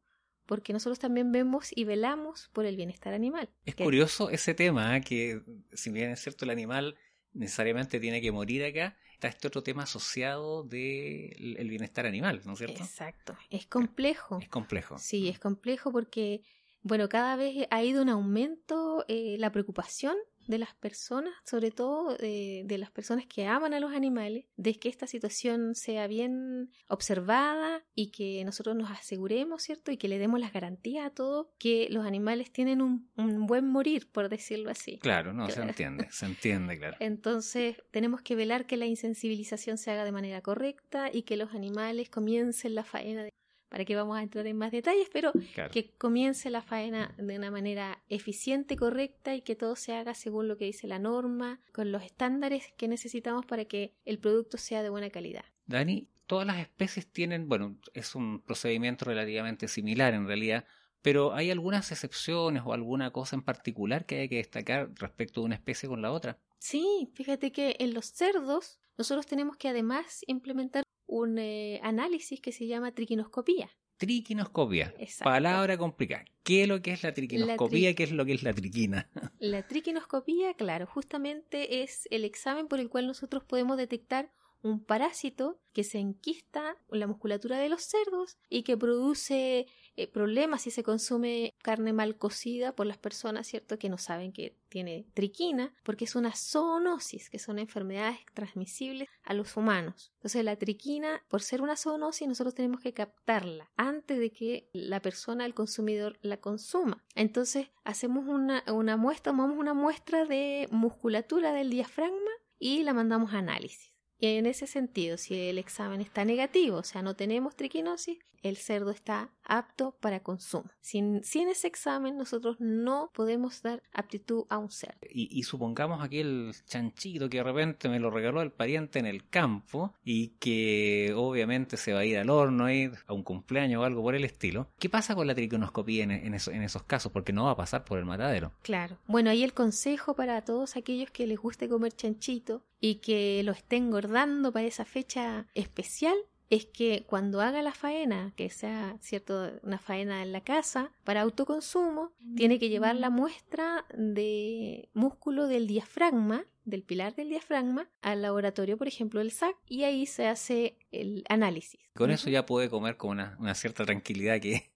porque 0.45 0.74
nosotros 0.74 1.00
también 1.00 1.31
vemos 1.31 1.69
y 1.75 1.86
velamos 1.86 2.50
por 2.53 2.65
el 2.65 2.75
bienestar 2.75 3.13
animal. 3.13 3.50
Es 3.65 3.75
curioso 3.75 4.29
ese 4.29 4.53
tema, 4.53 4.98
¿eh? 4.98 5.01
que 5.01 5.41
si 5.74 5.89
bien 5.91 6.12
es 6.12 6.21
cierto 6.21 6.45
el 6.45 6.51
animal 6.51 6.95
necesariamente 7.33 8.00
tiene 8.00 8.21
que 8.21 8.31
morir 8.31 8.63
acá, 8.63 8.98
está 9.13 9.27
este 9.27 9.48
otro 9.48 9.63
tema 9.63 9.83
asociado 9.83 10.63
del 10.63 11.55
el 11.57 11.69
bienestar 11.69 12.05
animal, 12.05 12.41
¿no 12.45 12.53
es 12.53 12.57
cierto? 12.57 12.83
Exacto, 12.83 13.38
es 13.50 13.67
complejo. 13.67 14.39
Es 14.41 14.50
complejo. 14.50 14.98
Sí, 14.98 15.29
es 15.29 15.39
complejo 15.39 15.91
porque, 15.91 16.41
bueno, 16.81 17.07
cada 17.07 17.36
vez 17.36 17.67
ha 17.69 17.83
ido 17.83 18.01
un 18.01 18.10
aumento 18.10 19.05
eh, 19.07 19.38
la 19.38 19.51
preocupación 19.51 20.15
de 20.48 20.57
las 20.57 20.74
personas, 20.75 21.33
sobre 21.45 21.71
todo 21.71 22.17
eh, 22.19 22.63
de 22.65 22.77
las 22.77 22.91
personas 22.91 23.25
que 23.25 23.48
aman 23.48 23.74
a 23.74 23.79
los 23.79 23.93
animales, 23.93 24.45
de 24.57 24.75
que 24.75 24.89
esta 24.89 25.07
situación 25.07 25.75
sea 25.75 26.07
bien 26.07 26.71
observada 26.88 27.83
y 27.95 28.12
que 28.12 28.43
nosotros 28.45 28.75
nos 28.75 28.89
aseguremos, 28.91 29.63
¿cierto? 29.63 29.91
Y 29.91 29.98
que 29.98 30.07
le 30.07 30.19
demos 30.19 30.39
las 30.39 30.53
garantías 30.53 31.05
a 31.05 31.10
todos 31.10 31.48
que 31.57 31.88
los 31.89 32.05
animales 32.05 32.51
tienen 32.51 32.81
un, 32.81 33.10
buen 33.15 33.67
morir, 33.67 34.10
por 34.12 34.29
decirlo 34.29 34.71
así. 34.71 34.98
Claro, 35.00 35.33
no, 35.33 35.50
se 35.50 35.62
entiende, 35.62 36.07
se 36.12 36.25
entiende, 36.25 36.77
claro. 36.77 36.98
Entonces, 37.00 37.77
tenemos 37.91 38.21
que 38.21 38.36
velar 38.36 38.65
que 38.65 38.77
la 38.77 38.86
insensibilización 38.86 39.77
se 39.77 39.91
haga 39.91 40.05
de 40.05 40.12
manera 40.12 40.41
correcta 40.41 41.10
y 41.12 41.24
que 41.24 41.38
los 41.38 41.53
animales 41.53 42.10
comiencen 42.10 42.75
la 42.75 42.83
faena 42.83 43.24
de 43.24 43.31
para 43.72 43.86
que 43.86 43.96
vamos 43.96 44.18
a 44.18 44.22
entrar 44.22 44.46
en 44.48 44.58
más 44.58 44.74
detalles, 44.74 45.08
pero 45.13 45.32
que 45.72 45.92
comience 45.98 46.50
la 46.50 46.62
faena 46.62 47.16
de 47.18 47.38
una 47.38 47.50
manera 47.50 48.04
eficiente, 48.10 48.75
correcta 48.75 49.34
y 49.34 49.42
que 49.42 49.56
todo 49.56 49.78
se 49.78 49.94
haga 49.94 50.13
según 50.13 50.50
lo 50.50 50.58
que 50.58 50.66
dice 50.66 50.88
la 50.88 51.00
norma, 51.00 51.62
con 51.72 51.90
los 51.90 52.04
estándares 52.04 52.74
que 52.75 52.90
necesitamos 52.90 53.46
para 53.46 53.63
que 53.63 53.94
el 54.04 54.20
producto 54.20 54.58
sea 54.58 54.84
de 54.84 54.90
buena 54.90 55.10
calidad. 55.10 55.46
Dani, 55.68 56.10
todas 56.28 56.46
las 56.46 56.60
especies 56.60 57.08
tienen, 57.08 57.48
bueno, 57.48 57.78
es 57.94 58.13
un 58.13 58.42
procedimiento 58.42 59.06
relativamente 59.06 59.70
similar 59.70 60.13
en 60.13 60.28
realidad, 60.28 60.66
pero 61.01 61.34
¿hay 61.34 61.50
algunas 61.50 61.94
excepciones 61.94 62.63
o 62.66 62.74
alguna 62.74 63.12
cosa 63.12 63.38
en 63.38 63.42
particular 63.42 64.06
que 64.06 64.20
hay 64.20 64.28
que 64.28 64.36
destacar 64.36 64.92
respecto 64.96 65.40
de 65.40 65.46
una 65.46 65.56
especie 65.56 65.88
con 65.88 66.01
la 66.01 66.12
otra? 66.12 66.38
Sí, 66.60 67.10
fíjate 67.13 67.54
que 67.54 67.78
en 67.80 67.94
los 67.94 68.08
cerdos 68.08 68.82
nosotros 68.98 69.25
tenemos 69.25 69.56
que 69.56 69.70
además 69.70 70.25
implementar 70.28 70.84
un 71.12 71.38
eh, 71.39 71.82
análisis 71.84 72.39
que 72.39 72.53
se 72.53 72.68
llama 72.68 72.94
triquinoscopía. 72.94 73.70
Triquinoscopía. 73.98 74.94
Palabra 75.22 75.77
complicada. 75.77 76.24
¿Qué 76.41 76.63
es 76.63 76.70
lo 76.70 76.82
que 76.82 76.94
es 76.94 77.03
la 77.03 77.13
triquinoscopía? 77.13 77.94
¿Qué 77.94 78.03
es 78.03 78.12
lo 78.12 78.25
que 78.25 78.34
es 78.34 78.44
la 78.44 78.53
triquina? 78.53 79.10
La 79.39 79.68
triquinoscopía, 79.68 80.53
claro, 80.53 80.88
justamente 80.88 81.84
es 81.84 82.08
el 82.12 82.24
examen 82.24 82.68
por 82.68 82.80
el 82.80 82.89
cual 82.89 83.08
nosotros 83.08 83.44
podemos 83.44 83.75
detectar 83.77 84.32
un 84.63 84.84
parásito 84.84 85.60
que 85.74 85.84
se 85.84 86.00
enquista 86.00 86.77
en 86.91 87.00
la 87.00 87.08
musculatura 87.08 87.58
de 87.58 87.68
los 87.68 87.84
cerdos 87.84 88.38
y 88.50 88.63
que 88.63 88.77
produce 88.77 89.68
eh, 90.01 90.08
problemas 90.08 90.63
si 90.63 90.72
se 90.72 90.84
consume 90.84 91.53
carne 91.62 91.93
mal 91.93 92.17
cocida 92.17 92.75
por 92.75 92.88
las 92.88 92.98
personas, 92.98 93.48
¿cierto? 93.48 93.77
Que 93.77 93.89
no 93.89 93.98
saben 93.98 94.34
que 94.34 94.58
tiene 94.70 95.05
triquina, 95.13 95.74
porque 95.84 96.05
es 96.05 96.15
una 96.15 96.34
zoonosis, 96.36 97.29
que 97.29 97.39
son 97.39 97.60
enfermedades 97.60 98.20
transmisibles 98.34 99.08
a 99.24 99.34
los 99.34 99.55
humanos. 99.58 100.12
Entonces 100.15 100.43
la 100.43 100.55
triquina, 100.55 101.24
por 101.29 101.41
ser 101.41 101.62
una 101.62 101.75
zoonosis, 101.75 102.27
nosotros 102.27 102.55
tenemos 102.55 102.81
que 102.81 102.93
captarla 102.93 103.70
antes 103.75 104.17
de 104.17 104.31
que 104.31 104.70
la 104.74 105.01
persona, 105.01 105.46
el 105.46 105.53
consumidor, 105.53 106.17
la 106.22 106.38
consuma. 106.38 107.03
Entonces 107.15 107.67
hacemos 107.84 108.25
una, 108.27 108.63
muestra, 108.98 109.31
tomamos 109.31 109.58
una 109.58 109.74
muestra 109.74 110.25
de 110.25 110.67
musculatura 110.72 111.53
del 111.53 111.70
diafragma 111.70 112.31
y 112.58 112.84
la 112.84 112.93
mandamos 112.93 113.34
a 113.34 113.39
análisis. 113.39 113.91
Y 114.17 114.27
en 114.38 114.46
ese 114.46 114.67
sentido, 114.67 115.17
si 115.17 115.50
el 115.50 115.58
examen 115.58 116.00
está 116.00 116.25
negativo, 116.25 116.77
o 116.77 116.84
sea, 116.84 117.01
no 117.01 117.15
tenemos 117.15 117.55
triquinosis, 117.55 118.20
el 118.43 118.58
cerdo 118.58 118.91
está 118.91 119.31
apto 119.51 119.98
para 120.00 120.22
consumo. 120.22 120.72
Sin, 120.79 121.24
sin 121.25 121.50
ese 121.50 121.67
examen 121.67 122.17
nosotros 122.17 122.55
no 122.60 123.12
podemos 123.13 123.62
dar 123.62 123.84
aptitud 123.91 124.46
a 124.50 124.58
un 124.58 124.72
cerdo. 124.72 124.98
Y, 125.10 125.43
supongamos 125.43 126.01
aquí 126.01 126.20
el 126.20 126.53
chanchito 126.65 127.29
que 127.29 127.38
de 127.38 127.43
repente 127.43 127.89
me 127.89 128.00
lo 128.00 128.10
regaló 128.10 128.41
el 128.41 128.51
pariente 128.51 129.00
en 129.00 129.05
el 129.05 129.27
campo 129.27 129.93
y 130.05 130.29
que 130.39 131.13
obviamente 131.15 131.75
se 131.75 131.91
va 131.91 132.00
a 132.00 132.05
ir 132.05 132.17
al 132.17 132.29
horno, 132.29 132.65
a 132.65 132.74
ir 132.74 132.93
a 133.08 133.13
un 133.13 133.24
cumpleaños 133.24 133.81
o 133.81 133.84
algo 133.84 134.01
por 134.01 134.15
el 134.15 134.24
estilo. 134.24 134.70
¿Qué 134.79 134.89
pasa 134.89 135.15
con 135.15 135.27
la 135.27 135.36
triquinoscopía 135.36 136.05
en, 136.05 136.12
en, 136.12 136.34
en 136.34 136.63
esos 136.63 136.84
casos? 136.84 137.12
Porque 137.12 137.34
no 137.34 137.46
va 137.46 137.51
a 137.51 137.58
pasar 137.58 137.84
por 137.84 138.00
el 138.00 138.05
matadero. 138.05 138.53
Claro. 138.62 139.00
Bueno, 139.05 139.29
ahí 139.31 139.43
el 139.43 139.53
consejo 139.53 140.15
para 140.15 140.41
todos 140.43 140.77
aquellos 140.77 141.12
que 141.12 141.27
les 141.27 141.38
guste 141.38 141.67
comer 141.67 141.91
chanchito 141.91 142.63
y 142.79 142.96
que 142.96 143.41
lo 143.43 143.51
estén 143.51 143.91
guardando 143.91 144.51
para 144.53 144.65
esa 144.65 144.86
fecha 144.86 145.46
especial 145.53 146.15
es 146.51 146.65
que 146.65 147.05
cuando 147.08 147.39
haga 147.39 147.62
la 147.62 147.74
faena, 147.74 148.34
que 148.36 148.50
sea 148.50 148.98
cierto 149.00 149.53
una 149.63 149.79
faena 149.79 150.22
en 150.22 150.34
la 150.34 150.41
casa 150.41 150.91
para 151.05 151.22
autoconsumo, 151.22 152.12
tiene 152.36 152.60
que 152.60 152.67
llevar 152.67 152.98
la 152.98 153.10
muestra 153.10 153.86
de 153.98 154.89
músculo 154.93 155.48
del 155.48 155.65
diafragma, 155.65 156.46
del 156.65 156.84
pilar 156.84 157.15
del 157.15 157.29
diafragma, 157.29 157.89
al 158.01 158.22
laboratorio, 158.22 158.77
por 158.77 158.89
ejemplo, 158.89 159.22
el 159.22 159.31
SAC, 159.31 159.55
y 159.65 159.86
ahí 159.86 160.05
se 160.05 160.27
hace 160.27 160.77
el 160.91 161.24
análisis. 161.29 161.79
Con 161.93 162.12
eso 162.12 162.29
ya 162.29 162.46
puede 162.46 162.70
comer 162.70 162.98
con 162.98 163.12
una, 163.12 163.55
cierta 163.55 163.86
tranquilidad 163.86 164.41
que, 164.41 164.74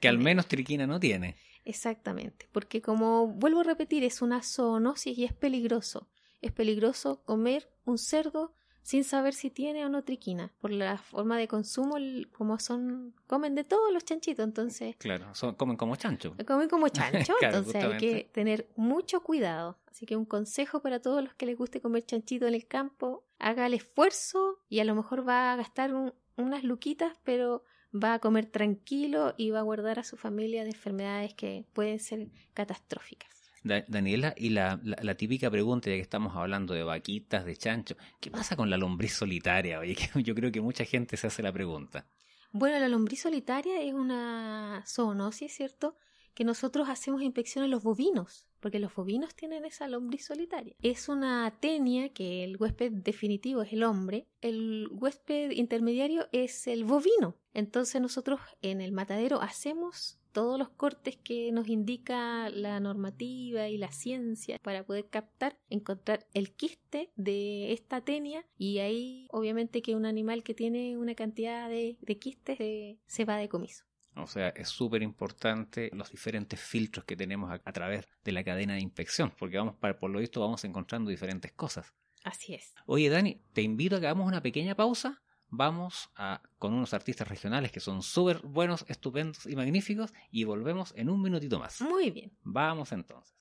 que, 0.00 0.08
al 0.08 0.18
menos 0.18 0.46
triquina 0.46 0.86
no 0.86 1.00
tiene. 1.00 1.34
Exactamente, 1.64 2.48
porque 2.52 2.80
como 2.80 3.26
vuelvo 3.26 3.60
a 3.62 3.64
repetir, 3.64 4.04
es 4.04 4.22
una 4.22 4.44
zoonosis 4.44 5.18
y 5.18 5.24
es 5.24 5.32
peligroso. 5.32 6.08
Es 6.40 6.52
peligroso 6.52 7.24
comer 7.24 7.68
un 7.84 7.98
cerdo 7.98 8.54
sin 8.86 9.02
saber 9.02 9.34
si 9.34 9.50
tiene 9.50 9.84
o 9.84 9.88
no 9.88 10.04
triquina, 10.04 10.52
por 10.60 10.70
la 10.70 10.96
forma 10.96 11.36
de 11.36 11.48
consumo, 11.48 11.96
como 12.30 12.60
son, 12.60 13.14
comen 13.26 13.56
de 13.56 13.64
todos 13.64 13.92
los 13.92 14.04
chanchitos, 14.04 14.44
entonces... 14.44 14.94
Claro, 14.98 15.34
son, 15.34 15.56
comen 15.56 15.76
como 15.76 15.96
chancho. 15.96 16.36
Comen 16.46 16.68
como 16.68 16.88
chancho, 16.88 17.34
entonces 17.42 17.74
hay 17.74 17.96
que 17.96 18.30
tener 18.32 18.68
mucho 18.76 19.24
cuidado. 19.24 19.76
Así 19.90 20.06
que 20.06 20.14
un 20.14 20.24
consejo 20.24 20.82
para 20.82 21.00
todos 21.00 21.20
los 21.20 21.34
que 21.34 21.46
les 21.46 21.58
guste 21.58 21.80
comer 21.80 22.06
chanchito 22.06 22.46
en 22.46 22.54
el 22.54 22.68
campo, 22.68 23.24
haga 23.40 23.66
el 23.66 23.74
esfuerzo 23.74 24.60
y 24.68 24.78
a 24.78 24.84
lo 24.84 24.94
mejor 24.94 25.28
va 25.28 25.52
a 25.52 25.56
gastar 25.56 25.92
unas 26.36 26.62
luquitas, 26.62 27.18
pero 27.24 27.64
va 27.92 28.14
a 28.14 28.18
comer 28.20 28.46
tranquilo 28.46 29.34
y 29.36 29.50
va 29.50 29.58
a 29.58 29.62
guardar 29.62 29.98
a 29.98 30.04
su 30.04 30.16
familia 30.16 30.62
de 30.62 30.70
enfermedades 30.70 31.34
que 31.34 31.64
pueden 31.72 31.98
ser 31.98 32.28
catastróficas. 32.54 33.35
Daniela, 33.66 34.34
y 34.36 34.50
la, 34.50 34.80
típica 35.16 35.50
pregunta, 35.50 35.90
ya 35.90 35.96
que 35.96 36.02
estamos 36.02 36.36
hablando 36.36 36.74
de 36.74 36.82
vaquitas, 36.82 37.44
de 37.44 37.56
chancho, 37.56 37.96
¿qué 38.20 38.30
pasa 38.30 38.56
con 38.56 38.70
la 38.70 38.76
lombriz 38.76 39.14
solitaria? 39.14 39.78
Oye, 39.78 39.96
yo 40.22 40.34
creo 40.34 40.52
que 40.52 40.60
mucha 40.60 40.84
gente 40.84 41.16
se 41.16 41.26
hace 41.26 41.42
la 41.42 41.52
pregunta. 41.52 42.06
Bueno, 42.52 42.78
la 42.78 42.88
lombriz 42.88 43.22
solitaria 43.22 43.82
es 43.82 43.92
una 43.92 44.82
zoonosis, 44.86 45.52
¿cierto? 45.52 45.96
Que 46.34 46.44
nosotros 46.44 46.88
hacemos 46.88 47.22
inspección 47.22 47.64
en 47.64 47.70
los 47.70 47.82
bovinos, 47.82 48.46
porque 48.60 48.78
los 48.78 48.94
bovinos 48.94 49.34
tienen 49.34 49.64
esa 49.64 49.88
lombriz 49.88 50.24
solitaria. 50.26 50.74
Es 50.80 51.08
una 51.08 51.52
tenia 51.60 52.12
que 52.12 52.44
el 52.44 52.56
huésped 52.56 52.92
definitivo 52.92 53.62
es 53.62 53.72
el 53.72 53.82
hombre, 53.82 54.28
el 54.40 54.88
huésped 54.90 55.50
intermediario 55.50 56.28
es 56.32 56.66
el 56.66 56.84
bovino. 56.84 57.36
Entonces 57.52 58.00
nosotros 58.00 58.40
en 58.62 58.80
el 58.80 58.92
matadero 58.92 59.40
hacemos 59.40 60.18
todos 60.36 60.58
los 60.58 60.68
cortes 60.68 61.16
que 61.16 61.50
nos 61.50 61.66
indica 61.66 62.50
la 62.50 62.78
normativa 62.78 63.68
y 63.68 63.78
la 63.78 63.90
ciencia 63.90 64.58
para 64.60 64.84
poder 64.84 65.08
captar, 65.08 65.56
encontrar 65.70 66.26
el 66.34 66.52
quiste 66.52 67.10
de 67.16 67.72
esta 67.72 68.02
tenia 68.02 68.44
y 68.58 68.80
ahí 68.80 69.28
obviamente 69.30 69.80
que 69.80 69.94
un 69.94 70.04
animal 70.04 70.42
que 70.42 70.52
tiene 70.52 70.98
una 70.98 71.14
cantidad 71.14 71.70
de, 71.70 71.96
quistes 72.20 72.58
se, 73.06 73.24
va 73.24 73.38
de 73.38 73.48
comiso. 73.48 73.86
O 74.14 74.26
sea, 74.26 74.50
es 74.50 74.68
súper 74.68 75.02
importante 75.02 75.88
los 75.94 76.10
diferentes 76.10 76.60
filtros 76.60 77.06
que 77.06 77.16
tenemos 77.16 77.50
a, 77.50 77.72
través 77.72 78.06
de 78.22 78.32
la 78.32 78.44
cadena 78.44 78.74
de 78.74 78.80
inspección, 78.80 79.32
porque 79.38 79.56
vamos, 79.56 79.76
por 79.98 80.10
lo 80.10 80.18
visto, 80.18 80.42
vamos 80.42 80.62
encontrando 80.64 81.08
diferentes 81.08 81.52
cosas. 81.52 81.94
Así 82.24 82.52
es. 82.52 82.74
Oye, 82.84 83.08
Dani, 83.08 83.40
te 83.54 83.62
invito 83.62 83.96
a 83.96 84.00
que 84.00 84.06
hagamos 84.06 84.28
una 84.28 84.42
pequeña 84.42 84.74
pausa 84.74 85.22
vamos 85.48 86.10
a, 86.16 86.42
con 86.58 86.74
unos 86.74 86.94
artistas 86.94 87.28
regionales 87.28 87.72
que 87.72 87.80
son 87.80 88.02
súper 88.02 88.38
buenos, 88.38 88.84
estupendos 88.88 89.46
y 89.46 89.56
magníficos 89.56 90.12
y 90.30 90.44
volvemos 90.44 90.92
en 90.96 91.10
un 91.10 91.22
minutito 91.22 91.58
más. 91.58 91.80
Muy 91.80 92.10
bien. 92.10 92.32
Vamos 92.42 92.92
entonces. 92.92 93.34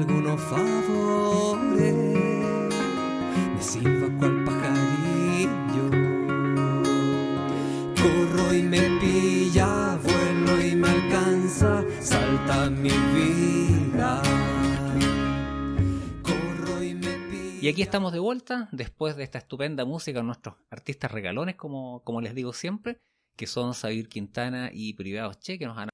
Algunos 0.00 0.40
favores, 0.40 1.94
me 3.54 3.62
silba 3.62 4.08
cual 4.18 4.44
pajarillo. 4.44 5.90
Corro 8.00 8.54
y 8.54 8.62
me 8.62 8.80
pilla, 8.98 9.98
vuelo 10.02 10.66
y 10.66 10.74
me 10.74 10.88
alcanza, 10.88 11.84
salta 12.00 12.70
mi 12.70 12.88
vida. 12.88 14.22
Corro 16.22 16.82
y 16.82 16.94
me 16.94 17.14
pilla. 17.30 17.60
Y 17.60 17.68
aquí 17.68 17.82
estamos 17.82 18.12
de 18.12 18.20
vuelta, 18.20 18.70
después 18.72 19.16
de 19.16 19.24
esta 19.24 19.38
estupenda 19.38 19.84
música, 19.84 20.22
nuestros 20.22 20.54
artistas 20.70 21.10
regalones, 21.10 21.56
como, 21.56 22.02
como 22.04 22.22
les 22.22 22.34
digo 22.34 22.54
siempre, 22.54 22.96
que 23.36 23.46
son 23.46 23.74
Sabir 23.74 24.08
Quintana 24.08 24.70
y 24.72 24.94
Privados 24.94 25.38
Che, 25.40 25.58
que 25.58 25.66
nos 25.66 25.76
han 25.76 25.89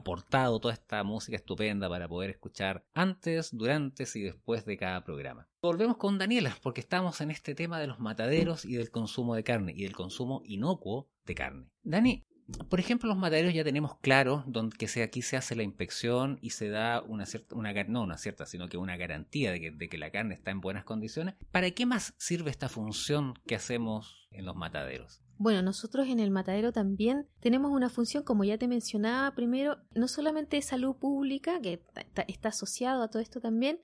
aportado 0.00 0.58
toda 0.60 0.74
esta 0.74 1.02
música 1.04 1.36
estupenda 1.36 1.88
para 1.88 2.08
poder 2.08 2.30
escuchar 2.30 2.84
antes, 2.92 3.56
durante 3.56 4.04
y 4.14 4.20
después 4.20 4.64
de 4.64 4.76
cada 4.76 5.04
programa. 5.04 5.48
Volvemos 5.62 5.96
con 5.96 6.18
Daniela, 6.18 6.56
porque 6.62 6.80
estamos 6.80 7.20
en 7.20 7.30
este 7.30 7.54
tema 7.54 7.78
de 7.78 7.86
los 7.86 8.00
mataderos 8.00 8.64
y 8.64 8.74
del 8.74 8.90
consumo 8.90 9.34
de 9.34 9.44
carne, 9.44 9.72
y 9.76 9.84
del 9.84 9.94
consumo 9.94 10.42
inocuo 10.44 11.08
de 11.24 11.34
carne. 11.34 11.70
Dani, 11.82 12.24
por 12.68 12.80
ejemplo, 12.80 13.08
los 13.08 13.18
mataderos 13.18 13.54
ya 13.54 13.64
tenemos 13.64 13.96
claro 13.98 14.44
donde 14.46 14.76
que 14.76 15.02
aquí 15.02 15.22
se 15.22 15.36
hace 15.36 15.54
la 15.54 15.62
inspección 15.62 16.38
y 16.40 16.50
se 16.50 16.68
da 16.68 17.02
una 17.02 17.26
cierta, 17.26 17.54
una, 17.54 17.72
no 17.84 18.02
una 18.02 18.18
cierta, 18.18 18.46
sino 18.46 18.68
que 18.68 18.76
una 18.76 18.96
garantía 18.96 19.52
de 19.52 19.60
que, 19.60 19.70
de 19.70 19.88
que 19.88 19.98
la 19.98 20.10
carne 20.10 20.34
está 20.34 20.50
en 20.50 20.60
buenas 20.60 20.84
condiciones. 20.84 21.34
¿Para 21.50 21.70
qué 21.70 21.86
más 21.86 22.14
sirve 22.18 22.50
esta 22.50 22.68
función 22.68 23.34
que 23.46 23.54
hacemos 23.54 24.28
en 24.30 24.44
los 24.44 24.56
mataderos? 24.56 25.22
Bueno, 25.38 25.62
nosotros 25.62 26.06
en 26.08 26.20
el 26.20 26.30
matadero 26.30 26.70
también 26.70 27.26
tenemos 27.40 27.72
una 27.72 27.88
función, 27.88 28.22
como 28.22 28.44
ya 28.44 28.58
te 28.58 28.68
mencionaba 28.68 29.34
primero, 29.34 29.78
no 29.94 30.06
solamente 30.06 30.56
de 30.56 30.62
salud 30.62 30.96
pública, 30.96 31.60
que 31.60 31.82
está 32.28 32.48
asociado 32.50 33.02
a 33.02 33.08
todo 33.08 33.22
esto 33.22 33.40
también, 33.40 33.80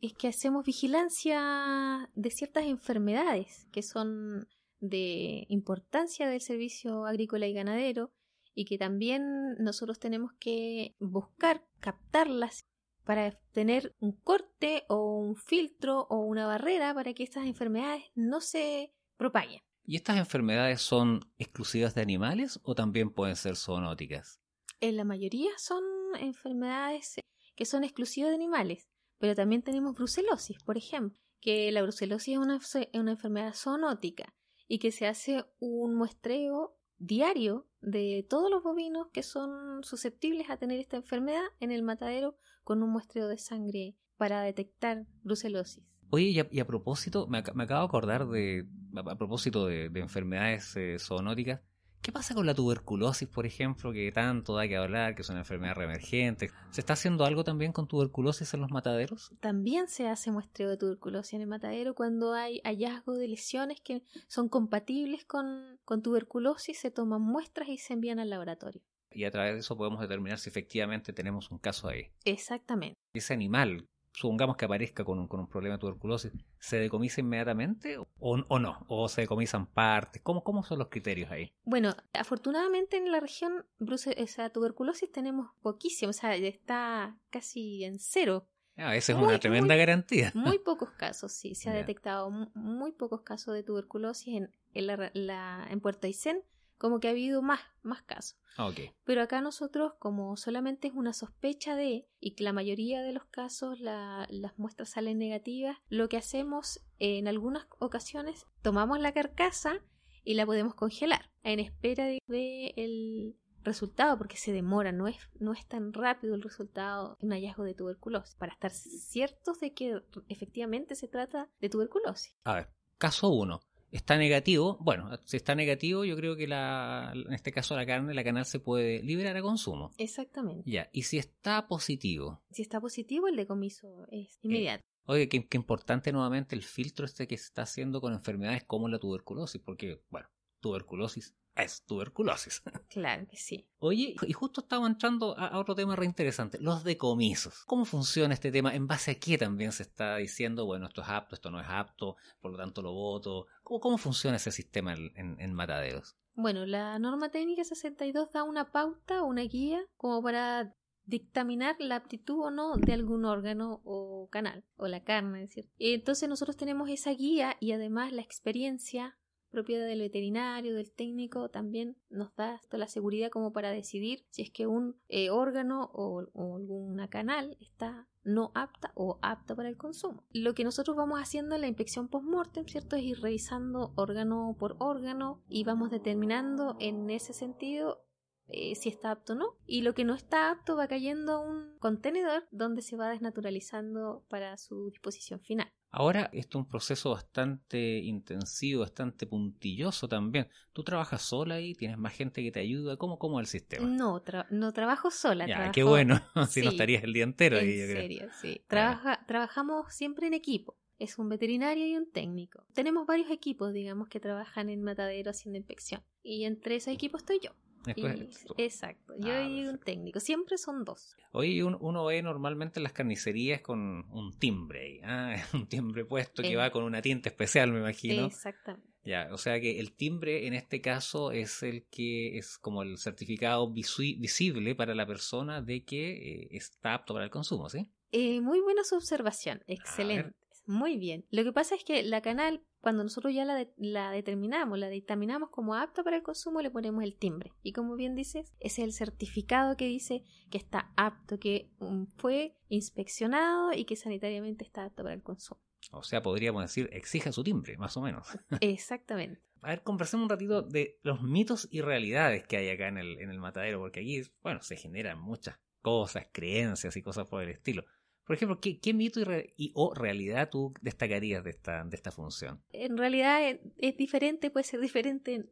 es 0.00 0.12
que 0.12 0.28
hacemos 0.28 0.64
vigilancia 0.64 2.10
de 2.14 2.30
ciertas 2.30 2.64
enfermedades 2.66 3.66
que 3.72 3.82
son 3.82 4.46
de 4.80 5.46
importancia 5.48 6.28
del 6.28 6.40
servicio 6.40 7.06
agrícola 7.06 7.46
y 7.46 7.52
ganadero 7.52 8.12
y 8.54 8.64
que 8.64 8.78
también 8.78 9.54
nosotros 9.58 9.98
tenemos 9.98 10.32
que 10.40 10.96
buscar 10.98 11.64
captarlas 11.80 12.66
para 13.04 13.38
tener 13.52 13.94
un 14.00 14.12
corte 14.12 14.84
o 14.88 15.18
un 15.18 15.36
filtro 15.36 16.06
o 16.10 16.18
una 16.18 16.46
barrera 16.46 16.92
para 16.92 17.14
que 17.14 17.22
estas 17.22 17.46
enfermedades 17.46 18.04
no 18.14 18.40
se 18.40 18.92
propaguen. 19.16 19.60
¿Y 19.84 19.96
estas 19.96 20.18
enfermedades 20.18 20.82
son 20.82 21.20
exclusivas 21.38 21.94
de 21.94 22.02
animales 22.02 22.60
o 22.62 22.74
también 22.74 23.10
pueden 23.10 23.36
ser 23.36 23.56
zoonóticas? 23.56 24.40
En 24.80 24.96
la 24.96 25.04
mayoría 25.04 25.50
son 25.56 25.82
enfermedades 26.20 27.20
que 27.56 27.64
son 27.64 27.84
exclusivas 27.84 28.30
de 28.30 28.36
animales, 28.36 28.88
pero 29.18 29.34
también 29.34 29.62
tenemos 29.62 29.94
brucelosis, 29.94 30.58
por 30.62 30.76
ejemplo, 30.76 31.18
que 31.40 31.72
la 31.72 31.82
brucelosis 31.82 32.34
es 32.34 32.38
una, 32.38 32.56
es 32.56 33.00
una 33.00 33.12
enfermedad 33.12 33.54
zoonótica 33.54 34.34
y 34.68 34.78
que 34.78 34.92
se 34.92 35.06
hace 35.06 35.44
un 35.58 35.94
muestreo 35.96 36.76
diario 36.98 37.66
de 37.80 38.26
todos 38.28 38.50
los 38.50 38.62
bovinos 38.62 39.08
que 39.12 39.22
son 39.22 39.82
susceptibles 39.82 40.50
a 40.50 40.56
tener 40.56 40.78
esta 40.78 40.96
enfermedad 40.96 41.44
en 41.60 41.70
el 41.70 41.82
matadero 41.82 42.36
con 42.64 42.82
un 42.82 42.90
muestreo 42.90 43.28
de 43.28 43.38
sangre 43.38 43.96
para 44.16 44.42
detectar 44.42 45.06
brucelosis. 45.22 45.84
Oye, 46.10 46.26
y 46.26 46.40
a, 46.40 46.48
y 46.50 46.60
a 46.60 46.66
propósito, 46.66 47.26
me, 47.26 47.42
me 47.54 47.64
acabo 47.64 47.80
de 47.80 47.86
acordar 47.86 48.28
de, 48.28 48.66
a, 48.96 49.12
a 49.12 49.16
propósito 49.16 49.66
de, 49.66 49.88
de 49.88 50.00
enfermedades 50.00 50.74
eh, 50.76 50.96
zoonóticas, 50.98 51.60
¿qué 52.02 52.12
pasa 52.12 52.34
con 52.34 52.46
la 52.46 52.54
tuberculosis, 52.54 53.28
por 53.28 53.46
ejemplo, 53.46 53.92
que 53.92 54.10
tanto 54.12 54.54
da 54.54 54.68
que 54.68 54.76
hablar, 54.76 55.14
que 55.14 55.22
es 55.22 55.28
una 55.28 55.40
enfermedad 55.40 55.74
reemergente? 55.74 56.50
¿Se 56.70 56.80
está 56.80 56.94
haciendo 56.94 57.24
algo 57.24 57.44
también 57.44 57.72
con 57.72 57.86
tuberculosis 57.86 58.52
en 58.54 58.60
los 58.60 58.70
mataderos? 58.70 59.32
También 59.40 59.88
se 59.88 60.08
hace 60.08 60.30
muestreo 60.30 60.68
de 60.70 60.76
tuberculosis 60.76 61.34
en 61.34 61.42
el 61.42 61.46
matadero 61.46 61.94
cuando 61.94 62.32
hay 62.32 62.60
hallazgo 62.64 63.14
de 63.14 63.28
lesiones 63.28 63.80
que 63.80 64.02
son 64.26 64.48
compatibles 64.48 65.24
con, 65.24 65.78
con 65.84 66.02
tuberculosis, 66.02 66.78
se 66.78 66.90
toman 66.90 67.22
muestras 67.22 67.68
y 67.68 67.78
se 67.78 67.94
envían 67.94 68.18
al 68.18 68.30
laboratorio. 68.30 68.82
Y 69.10 69.24
a 69.24 69.30
través 69.30 69.54
de 69.54 69.60
eso 69.60 69.76
podemos 69.76 70.00
determinar 70.00 70.38
si 70.38 70.50
efectivamente 70.50 71.12
tenemos 71.12 71.50
un 71.50 71.58
caso 71.58 71.88
ahí. 71.88 72.10
Exactamente. 72.24 72.98
Ese 73.14 73.32
animal, 73.32 73.86
supongamos 74.18 74.56
que 74.56 74.64
aparezca 74.64 75.04
con 75.04 75.18
un, 75.18 75.28
con 75.28 75.40
un 75.40 75.48
problema 75.48 75.76
de 75.76 75.80
tuberculosis, 75.80 76.32
¿se 76.58 76.78
decomisa 76.78 77.20
inmediatamente 77.20 77.98
o, 77.98 78.06
o 78.18 78.58
no? 78.58 78.84
¿O 78.88 79.08
se 79.08 79.22
decomisan 79.22 79.66
partes? 79.66 80.20
¿Cómo, 80.22 80.42
¿Cómo 80.42 80.62
son 80.64 80.78
los 80.80 80.88
criterios 80.88 81.30
ahí? 81.30 81.52
Bueno, 81.64 81.94
afortunadamente 82.12 82.96
en 82.96 83.10
la 83.12 83.20
región 83.20 83.64
bruce- 83.78 84.16
o 84.22 84.26
sea, 84.26 84.50
tuberculosis 84.50 85.10
tenemos 85.10 85.50
poquísimo, 85.62 86.10
o 86.10 86.12
sea, 86.12 86.34
está 86.34 87.16
casi 87.30 87.84
en 87.84 87.98
cero. 87.98 88.46
Ah, 88.76 88.94
esa 88.94 89.12
es 89.12 89.18
Muy, 89.18 89.28
una 89.28 89.38
tremenda 89.40 89.74
muy- 89.74 89.78
garantía. 89.80 90.30
Muy 90.34 90.58
pocos 90.58 90.90
casos, 90.90 91.32
sí, 91.32 91.54
se 91.54 91.68
ha 91.70 91.72
Ya. 91.72 91.78
detectado 91.80 92.30
mu- 92.30 92.50
muy 92.54 92.92
pocos 92.92 93.22
casos 93.22 93.54
de 93.54 93.62
tuberculosis 93.62 94.34
en, 94.36 94.50
en, 94.74 94.86
la, 94.86 95.10
la- 95.14 95.66
en 95.70 95.80
Puerto 95.80 96.06
Aysén, 96.06 96.42
como 96.78 97.00
que 97.00 97.08
ha 97.08 97.10
habido 97.12 97.42
más, 97.42 97.60
más 97.82 98.02
casos. 98.02 98.38
Ok. 98.58 98.80
Pero 99.04 99.22
acá 99.22 99.40
nosotros, 99.40 99.92
como 99.98 100.36
solamente 100.36 100.88
es 100.88 100.94
una 100.94 101.12
sospecha 101.12 101.76
de, 101.76 102.08
y 102.20 102.32
que 102.32 102.44
la 102.44 102.52
mayoría 102.52 103.02
de 103.02 103.12
los 103.12 103.24
casos 103.26 103.78
la- 103.80 104.26
las 104.30 104.58
muestras 104.58 104.90
salen 104.90 105.18
negativas, 105.18 105.76
lo 105.88 106.08
que 106.08 106.16
hacemos 106.16 106.78
eh, 106.98 107.18
en 107.18 107.28
algunas 107.28 107.66
ocasiones, 107.78 108.46
tomamos 108.62 108.98
la 109.00 109.12
carcasa 109.12 109.80
y 110.24 110.34
la 110.34 110.46
podemos 110.46 110.74
congelar 110.74 111.30
en 111.42 111.60
espera 111.60 112.06
de, 112.06 112.18
de 112.26 112.72
el 112.76 113.36
resultado, 113.62 114.16
porque 114.18 114.36
se 114.36 114.52
demora, 114.52 114.92
no 114.92 115.08
es, 115.08 115.16
no 115.40 115.52
es 115.52 115.66
tan 115.66 115.92
rápido 115.92 116.34
el 116.34 116.42
resultado 116.42 117.16
un 117.20 117.30
hallazgo 117.32 117.64
de 117.64 117.74
tuberculosis, 117.74 118.34
para 118.36 118.52
estar 118.52 118.70
ciertos 118.70 119.60
de 119.60 119.74
que 119.74 120.00
efectivamente 120.28 120.94
se 120.94 121.08
trata 121.08 121.50
de 121.60 121.68
tuberculosis. 121.68 122.34
A 122.44 122.54
ver, 122.54 122.68
caso 122.98 123.28
1. 123.30 123.60
Está 123.90 124.18
negativo. 124.18 124.76
Bueno, 124.80 125.18
si 125.24 125.36
está 125.36 125.54
negativo, 125.54 126.04
yo 126.04 126.16
creo 126.16 126.36
que 126.36 126.46
la, 126.46 127.12
en 127.14 127.32
este 127.32 127.52
caso 127.52 127.74
la 127.74 127.86
carne, 127.86 128.14
la 128.14 128.24
canal 128.24 128.44
se 128.44 128.60
puede 128.60 129.02
liberar 129.02 129.36
a 129.36 129.42
consumo. 129.42 129.90
Exactamente. 129.98 130.70
Ya, 130.70 130.90
y 130.92 131.02
si 131.02 131.18
está 131.18 131.66
positivo. 131.68 132.42
Si 132.50 132.62
está 132.62 132.80
positivo, 132.80 133.28
el 133.28 133.36
decomiso 133.36 134.06
es 134.10 134.38
inmediato. 134.42 134.84
Oye, 135.06 135.28
qué, 135.28 135.46
qué 135.46 135.56
importante 135.56 136.12
nuevamente 136.12 136.54
el 136.54 136.62
filtro 136.62 137.06
este 137.06 137.26
que 137.26 137.38
se 137.38 137.44
está 137.44 137.62
haciendo 137.62 138.00
con 138.02 138.12
enfermedades 138.12 138.64
como 138.64 138.88
la 138.88 138.98
tuberculosis, 138.98 139.60
porque, 139.62 140.02
bueno, 140.10 140.28
tuberculosis 140.60 141.34
es 141.62 141.82
tuberculosis. 141.84 142.62
Claro 142.88 143.26
que 143.28 143.36
sí. 143.36 143.68
Oye, 143.80 144.16
y 144.26 144.32
justo 144.32 144.62
estamos 144.62 144.88
entrando 144.88 145.38
a, 145.38 145.58
otro 145.58 145.74
tema 145.74 145.94
re 145.94 146.04
interesante, 146.06 146.58
los 146.60 146.84
decomisos. 146.84 147.64
¿Cómo 147.66 147.84
funciona 147.84 148.34
este 148.34 148.50
tema? 148.50 148.74
¿En 148.74 148.86
base 148.86 149.12
a 149.12 149.14
qué 149.18 149.36
también 149.38 149.72
se 149.72 149.82
está 149.82 150.16
diciendo, 150.16 150.64
bueno, 150.66 150.86
esto 150.86 151.02
es 151.02 151.08
apto, 151.08 151.34
esto 151.34 151.50
no 151.50 151.60
es 151.60 151.66
apto, 151.68 152.16
por 152.40 152.52
lo 152.52 152.56
tanto 152.58 152.82
lo 152.82 152.92
voto? 152.92 153.46
¿Cómo, 153.62 153.80
cómo 153.80 153.98
funciona 153.98 154.36
ese 154.36 154.50
sistema 154.52 154.94
en, 154.94 155.12
en- 155.16 155.40
en 155.40 155.52
mataderos? 155.54 156.16
Bueno, 156.34 156.66
la 156.66 156.98
norma 156.98 157.30
técnica 157.30 157.64
62 157.64 158.30
da 158.32 158.42
una 158.44 158.70
pauta, 158.70 159.22
una 159.22 159.42
guía, 159.42 159.80
como 159.96 160.22
para 160.22 160.74
dictaminar 161.04 161.76
la 161.78 161.96
aptitud 161.96 162.38
o 162.44 162.50
no 162.50 162.76
de 162.76 162.92
algún 162.92 163.24
órgano 163.24 163.80
o 163.84 164.28
canal, 164.30 164.64
o 164.76 164.86
la 164.88 165.02
carne, 165.02 165.42
es 165.44 165.48
decir. 165.50 165.70
Entonces 165.78 166.28
nosotros 166.28 166.56
tenemos 166.56 166.88
esa 166.90 167.10
guía 167.12 167.56
y 167.60 167.72
además 167.72 168.12
la 168.12 168.22
experiencia 168.22 169.16
propia 169.50 169.84
del 169.84 170.00
veterinario, 170.00 170.74
del 170.74 170.92
técnico, 170.92 171.48
también 171.48 171.96
nos 172.10 172.34
da 172.36 172.54
esto 172.54 172.76
la 172.76 172.88
seguridad 172.88 173.30
como 173.30 173.52
para 173.52 173.70
decidir 173.70 174.24
si 174.30 174.42
es 174.42 174.50
que 174.50 174.66
un 174.66 175.00
eh, 175.08 175.30
órgano 175.30 175.90
o, 175.92 176.24
o 176.32 176.56
alguna 176.56 177.08
canal 177.08 177.56
está 177.60 178.08
no 178.24 178.52
apta 178.54 178.92
o 178.94 179.18
apta 179.22 179.56
para 179.56 179.68
el 179.68 179.76
consumo. 179.76 180.24
Lo 180.30 180.54
que 180.54 180.64
nosotros 180.64 180.96
vamos 180.96 181.20
haciendo 181.20 181.54
en 181.54 181.62
la 181.62 181.68
inspección 181.68 182.08
post-mortem, 182.08 182.66
¿cierto? 182.66 182.96
Es 182.96 183.02
ir 183.02 183.20
revisando 183.20 183.92
órgano 183.96 184.54
por 184.58 184.76
órgano 184.78 185.42
y 185.48 185.64
vamos 185.64 185.90
determinando 185.90 186.76
en 186.78 187.08
ese 187.10 187.32
sentido 187.32 188.04
eh, 188.48 188.74
si 188.74 188.88
está 188.88 189.10
apto 189.10 189.32
o 189.32 189.36
no. 189.36 189.56
Y 189.66 189.82
lo 189.82 189.94
que 189.94 190.04
no 190.04 190.14
está 190.14 190.50
apto 190.50 190.76
va 190.76 190.88
cayendo 190.88 191.32
a 191.32 191.40
un 191.40 191.78
contenedor 191.78 192.46
donde 192.50 192.82
se 192.82 192.96
va 192.96 193.10
desnaturalizando 193.10 194.24
para 194.28 194.56
su 194.58 194.90
disposición 194.90 195.40
final. 195.40 195.72
Ahora, 195.90 196.28
esto 196.32 196.58
es 196.58 196.64
un 196.64 196.68
proceso 196.68 197.10
bastante 197.10 197.98
intensivo, 197.98 198.80
bastante 198.82 199.26
puntilloso 199.26 200.06
también. 200.08 200.48
¿Tú 200.72 200.84
trabajas 200.84 201.22
sola 201.22 201.54
ahí? 201.56 201.74
¿Tienes 201.74 201.96
más 201.96 202.12
gente 202.12 202.42
que 202.42 202.52
te 202.52 202.60
ayuda? 202.60 202.96
¿Cómo, 202.96 203.18
cómo 203.18 203.40
es 203.40 203.44
el 203.44 203.60
sistema? 203.60 203.88
No, 203.88 204.22
tra- 204.22 204.46
no 204.50 204.72
trabajo 204.72 205.10
sola. 205.10 205.46
ya, 205.46 205.54
trabajo- 205.54 205.72
qué 205.72 205.82
bueno. 205.82 206.20
si 206.50 206.62
no 206.62 206.68
estarías 206.70 207.02
el 207.04 207.12
día 207.12 207.24
entero 207.24 207.56
En 207.56 207.62
ahí, 207.64 207.78
yo 207.78 207.84
creo. 207.86 208.02
serio, 208.02 208.28
sí. 208.40 208.62
Trabaja, 208.68 209.24
trabajamos 209.26 209.92
siempre 209.94 210.26
en 210.26 210.34
equipo. 210.34 210.76
Es 210.98 211.18
un 211.18 211.28
veterinario 211.28 211.86
y 211.86 211.96
un 211.96 212.10
técnico. 212.10 212.64
Tenemos 212.74 213.06
varios 213.06 213.30
equipos, 213.30 213.72
digamos, 213.72 214.08
que 214.08 214.18
trabajan 214.20 214.68
en 214.68 214.82
matadero 214.82 215.30
haciendo 215.30 215.56
inspección. 215.56 216.02
Y 216.22 216.44
entre 216.44 216.76
ese 216.76 216.90
equipo 216.92 217.16
estoy 217.16 217.38
yo. 217.40 217.52
Y- 217.96 218.62
exacto. 218.62 219.14
Yo 219.18 219.32
Ah, 219.32 219.42
y 219.42 219.66
un 219.66 219.78
técnico. 219.78 220.20
Siempre 220.20 220.58
son 220.58 220.84
dos. 220.84 221.14
Un- 221.32 221.76
uno 221.80 222.04
ve 222.06 222.22
normalmente 222.22 222.80
en 222.80 222.84
las 222.84 222.92
carnicerías 222.92 223.60
con 223.60 223.80
un 224.10 224.38
timbre 224.38 224.80
ahí, 224.82 225.00
¿ah? 225.04 225.36
un 225.54 225.66
timbre 225.68 226.04
puesto 226.04 226.42
que 226.42 226.52
Eh. 226.52 226.56
va 226.56 226.70
con 226.70 226.84
una 226.84 227.00
tinta 227.02 227.28
especial, 227.28 227.72
me 227.72 227.78
imagino. 227.80 228.26
Exactamente. 228.26 228.88
Ya, 229.04 229.28
o 229.32 229.38
sea 229.38 229.58
que 229.60 229.78
el 229.80 229.92
timbre 229.92 230.46
en 230.46 230.52
este 230.54 230.80
caso 230.82 231.32
es 231.32 231.62
el 231.62 231.86
que 231.86 232.36
es 232.36 232.58
como 232.58 232.82
el 232.82 232.98
certificado 232.98 233.70
visible 233.72 234.74
para 234.74 234.94
la 234.94 235.06
persona 235.06 235.62
de 235.62 235.84
que 235.84 236.42
eh, 236.42 236.48
está 236.50 236.94
apto 236.94 237.14
para 237.14 237.24
el 237.24 237.30
consumo, 237.30 237.70
¿sí? 237.70 237.90
Eh, 238.12 238.40
muy 238.40 238.60
buena 238.60 238.84
su 238.84 238.96
observación. 238.96 239.62
Excelente. 239.66 240.34
Muy 240.66 240.98
bien. 240.98 241.24
Lo 241.30 241.42
que 241.44 241.52
pasa 241.52 241.74
es 241.74 241.84
que 241.84 242.02
la 242.02 242.20
canal, 242.20 242.62
cuando 242.80 243.02
nosotros 243.02 243.34
ya 243.34 243.44
la, 243.44 243.54
de- 243.54 243.72
la 243.76 244.10
determinamos, 244.10 244.78
la 244.78 244.88
dictaminamos 244.88 245.50
como 245.50 245.74
apta 245.74 246.02
para 246.04 246.16
el 246.16 246.22
consumo, 246.22 246.62
le 246.62 246.70
ponemos 246.70 247.02
el 247.04 247.16
timbre. 247.16 247.52
Y 247.62 247.72
como 247.72 247.94
bien 247.96 248.14
dices, 248.14 248.52
es 248.60 248.78
el 248.78 248.92
certificado 248.92 249.76
que 249.76 249.86
dice 249.86 250.22
que 250.50 250.58
está 250.58 250.92
apto, 250.96 251.38
que 251.38 251.70
fue 252.16 252.56
inspeccionado 252.68 253.72
y 253.72 253.84
que 253.84 253.96
sanitariamente 253.96 254.64
está 254.64 254.84
apto 254.84 255.02
para 255.02 255.14
el 255.14 255.22
consumo. 255.22 255.60
O 255.92 256.02
sea, 256.02 256.22
podríamos 256.22 256.62
decir, 256.62 256.88
exija 256.92 257.32
su 257.32 257.44
timbre, 257.44 257.76
más 257.78 257.96
o 257.96 258.00
menos. 258.02 258.26
Exactamente. 258.60 259.40
A 259.62 259.70
ver, 259.70 259.82
conversemos 259.82 260.24
un 260.24 260.30
ratito 260.30 260.62
de 260.62 260.98
los 261.02 261.20
mitos 261.22 261.66
y 261.70 261.80
realidades 261.80 262.46
que 262.46 262.56
hay 262.58 262.68
acá 262.70 262.86
en 262.88 262.98
el, 262.98 263.18
en 263.20 263.30
el 263.30 263.40
matadero, 263.40 263.80
porque 263.80 264.00
aquí, 264.00 264.22
bueno, 264.42 264.62
se 264.62 264.76
generan 264.76 265.20
muchas 265.20 265.58
cosas, 265.82 266.26
creencias 266.32 266.96
y 266.96 267.02
cosas 267.02 267.26
por 267.28 267.42
el 267.42 267.48
estilo. 267.50 267.84
Por 268.28 268.36
ejemplo, 268.36 268.60
¿qué, 268.60 268.78
qué 268.78 268.92
mito 268.92 269.20
y, 269.20 269.24
re- 269.24 269.54
y 269.56 269.72
o 269.74 269.94
realidad 269.94 270.50
tú 270.50 270.74
destacarías 270.82 271.42
de 271.42 271.50
esta, 271.50 271.82
de 271.82 271.96
esta 271.96 272.12
función? 272.12 272.62
En 272.72 272.98
realidad 272.98 273.48
es, 273.48 273.58
es 273.78 273.96
diferente, 273.96 274.50
puede 274.50 274.64
ser 274.64 274.80
diferente 274.80 275.34
en, 275.34 275.50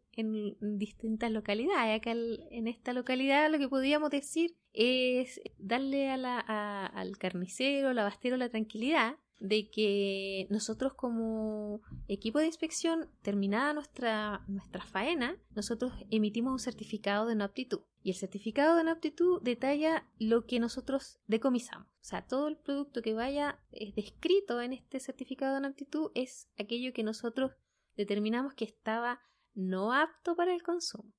en 0.60 0.78
distintas 0.78 1.30
localidades. 1.32 1.96
Acá 1.98 2.12
en 2.12 2.68
esta 2.68 2.92
localidad 2.92 3.50
lo 3.50 3.58
que 3.58 3.68
podríamos 3.70 4.10
decir 4.10 4.56
es 4.74 5.40
darle 5.56 6.10
a 6.10 6.18
la- 6.18 6.44
a- 6.46 6.84
al 6.86 7.16
carnicero, 7.16 7.88
al 7.88 7.98
abastero 7.98 8.36
la 8.36 8.50
tranquilidad 8.50 9.16
de 9.38 9.70
que 9.70 10.46
nosotros 10.50 10.94
como 10.94 11.82
equipo 12.08 12.38
de 12.38 12.46
inspección, 12.46 13.10
terminada 13.22 13.74
nuestra, 13.74 14.44
nuestra 14.48 14.84
faena, 14.84 15.36
nosotros 15.54 15.92
emitimos 16.10 16.52
un 16.52 16.58
certificado 16.58 17.26
de 17.26 17.34
no 17.34 17.44
aptitud. 17.44 17.80
Y 18.02 18.10
el 18.10 18.16
certificado 18.16 18.76
de 18.76 18.84
no 18.84 18.92
aptitud 18.92 19.42
detalla 19.42 20.08
lo 20.18 20.46
que 20.46 20.60
nosotros 20.60 21.18
decomisamos. 21.26 21.88
O 21.88 22.08
sea, 22.08 22.26
todo 22.26 22.48
el 22.48 22.56
producto 22.56 23.02
que 23.02 23.14
vaya 23.14 23.60
eh, 23.72 23.92
descrito 23.94 24.60
en 24.60 24.72
este 24.72 25.00
certificado 25.00 25.56
de 25.56 25.60
no 25.60 25.68
aptitud 25.68 26.10
es 26.14 26.48
aquello 26.58 26.92
que 26.92 27.02
nosotros 27.02 27.52
determinamos 27.96 28.54
que 28.54 28.64
estaba 28.64 29.20
no 29.54 29.92
apto 29.92 30.36
para 30.36 30.54
el 30.54 30.62
consumo. 30.62 31.12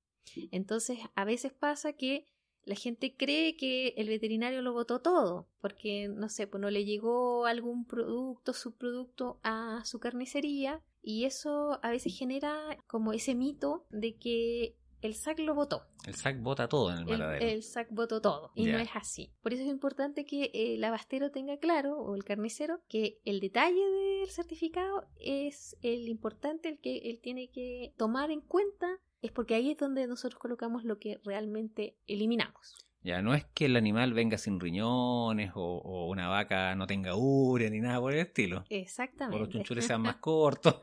Entonces, 0.52 1.00
a 1.16 1.26
veces 1.26 1.54
pasa 1.54 1.94
que 1.94 2.28
la 2.68 2.76
gente 2.76 3.16
cree 3.16 3.56
que 3.56 3.94
el 3.98 4.10
veterinario 4.10 4.62
lo 4.62 4.74
votó 4.74 5.00
todo, 5.00 5.48
porque, 5.62 6.10
no 6.10 6.28
sé, 6.28 6.48
pues 6.48 6.60
no 6.60 6.70
le 6.70 6.84
llegó 6.84 7.46
algún 7.46 7.86
producto, 7.86 8.52
subproducto 8.52 9.40
a 9.42 9.82
su 9.86 10.00
carnicería, 10.00 10.82
y 11.02 11.24
eso 11.24 11.80
a 11.82 11.90
veces 11.90 12.18
genera 12.18 12.78
como 12.88 13.14
ese 13.14 13.36
mito 13.36 13.86
de 13.90 14.18
que 14.18 14.76
el 15.02 15.14
SAC 15.14 15.40
lo 15.40 15.56
votó. 15.56 15.84
El 16.06 16.16
SAC 16.16 16.42
bota 16.42 16.68
todo 16.68 16.92
en 16.92 16.98
el 16.98 17.04
El, 17.10 17.20
matadero. 17.20 17.46
el 17.46 17.64
SAC 17.64 17.88
votó 17.92 18.20
todo 18.20 18.52
y 18.56 18.66
no 18.66 18.78
es 18.80 18.90
así. 18.96 19.32
Por 19.42 19.54
eso 19.54 19.64
es 19.64 19.70
importante 19.70 20.26
que 20.26 20.52
el 20.54 20.84
abastero 20.84 21.32
tenga 21.32 21.58
claro, 21.58 21.98
o 21.98 22.16
el 22.16 22.26
carnicero, 22.26 22.82
que 22.90 23.22
el 23.24 23.40
detalle 23.40 23.80
del 23.80 24.30
certificado 24.30 25.06
es 25.20 25.78
el 25.82 26.10
importante, 26.10 26.68
el 26.68 26.80
que 26.80 26.98
él 26.98 27.22
tiene 27.22 27.50
que 27.50 27.94
tomar 27.96 28.30
en 28.32 28.42
cuenta, 28.42 29.00
es 29.22 29.32
porque 29.32 29.56
ahí 29.56 29.72
es 29.72 29.78
donde 29.78 30.08
nosotros 30.08 30.40
colocamos 30.40 30.84
lo 30.84 31.00
que 31.00 31.20
realmente 31.24 31.98
eliminamos. 32.08 32.76
Ya, 33.04 33.22
no 33.22 33.34
es 33.34 33.46
que 33.54 33.66
el 33.66 33.78
animal 33.78 34.14
venga 34.14 34.38
sin 34.38 34.60
riñones 34.60 35.52
o, 35.56 35.62
o 35.62 36.10
una 36.10 36.28
vaca 36.28 36.76
no 36.76 36.88
tenga 36.88 37.16
urea 37.16 37.70
ni 37.70 37.80
nada 37.80 38.00
por 38.00 38.14
el 38.14 38.20
estilo. 38.20 38.60
O 38.60 38.66
Exactamente. 38.70 39.40
los 39.40 39.50
chunchures 39.50 39.86
sean 39.86 40.02
más 40.02 40.16
cortos. 40.22 40.82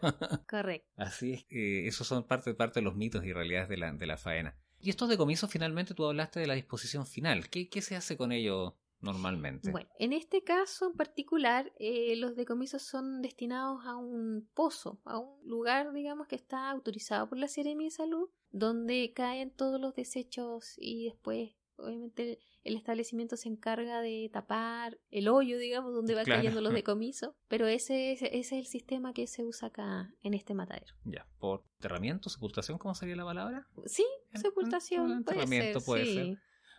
Correcto. 0.48 0.88
Así 0.96 1.34
es, 1.34 1.46
eh, 1.50 1.86
esos 1.86 2.06
son 2.06 2.26
parte, 2.26 2.54
parte 2.54 2.80
de 2.80 2.84
los 2.84 2.94
mitos 2.94 3.24
y 3.24 3.32
realidades 3.32 3.68
de 3.68 3.76
la, 3.76 3.92
de 3.92 4.06
la 4.06 4.16
faena. 4.16 4.56
Y 4.80 4.90
estos 4.90 5.08
decomisos, 5.08 5.50
finalmente, 5.50 5.94
tú 5.94 6.06
hablaste 6.06 6.40
de 6.40 6.46
la 6.46 6.54
disposición 6.54 7.06
final. 7.06 7.48
¿Qué, 7.48 7.68
qué 7.68 7.82
se 7.82 7.96
hace 7.96 8.16
con 8.16 8.32
ello 8.32 8.76
normalmente? 9.04 9.70
Bueno, 9.70 9.88
en 9.98 10.12
este 10.12 10.42
caso 10.42 10.86
en 10.86 10.94
particular, 10.96 11.72
eh, 11.78 12.16
los 12.16 12.34
decomisos 12.36 12.82
son 12.82 13.22
destinados 13.22 13.84
a 13.86 13.96
un 13.96 14.48
pozo, 14.54 15.00
a 15.04 15.18
un 15.18 15.38
lugar, 15.48 15.92
digamos, 15.92 16.26
que 16.26 16.36
está 16.36 16.70
autorizado 16.70 17.28
por 17.28 17.38
la 17.38 17.48
Seremi 17.48 17.84
de 17.84 17.90
Salud, 17.90 18.28
donde 18.50 19.12
caen 19.14 19.50
todos 19.50 19.80
los 19.80 19.94
desechos 19.94 20.74
y 20.78 21.04
después, 21.06 21.52
obviamente, 21.76 22.38
el 22.62 22.76
establecimiento 22.76 23.36
se 23.36 23.48
encarga 23.48 24.00
de 24.00 24.30
tapar 24.32 24.98
el 25.10 25.28
hoyo, 25.28 25.58
digamos, 25.58 25.92
donde 25.92 26.14
va 26.14 26.22
Claro. 26.24 26.40
cayendo 26.40 26.60
los 26.62 26.72
decomisos, 26.82 27.34
pero 27.48 27.66
ese, 27.66 28.12
ese, 28.12 28.26
ese 28.26 28.38
es 28.38 28.52
el 28.52 28.66
sistema 28.66 29.12
que 29.12 29.26
se 29.26 29.44
usa 29.44 29.68
acá 29.68 30.10
en 30.22 30.32
este 30.34 30.54
matadero. 30.54 30.94
Ya, 31.04 31.26
¿por 31.38 31.62
enterramiento, 31.76 32.30
sepultación, 32.30 32.78
cómo 32.78 32.94
sería 32.94 33.16
la 33.16 33.24
palabra? 33.24 33.68
Sí, 33.86 34.06
En- 34.32 34.40
sepultación, 34.40 35.02
en- 35.10 35.24
puede 35.24 35.40
enterramiento 35.42 35.80
ser, 35.80 35.86
puede 35.86 36.06
sí. 36.06 36.14
ser. 36.14 36.38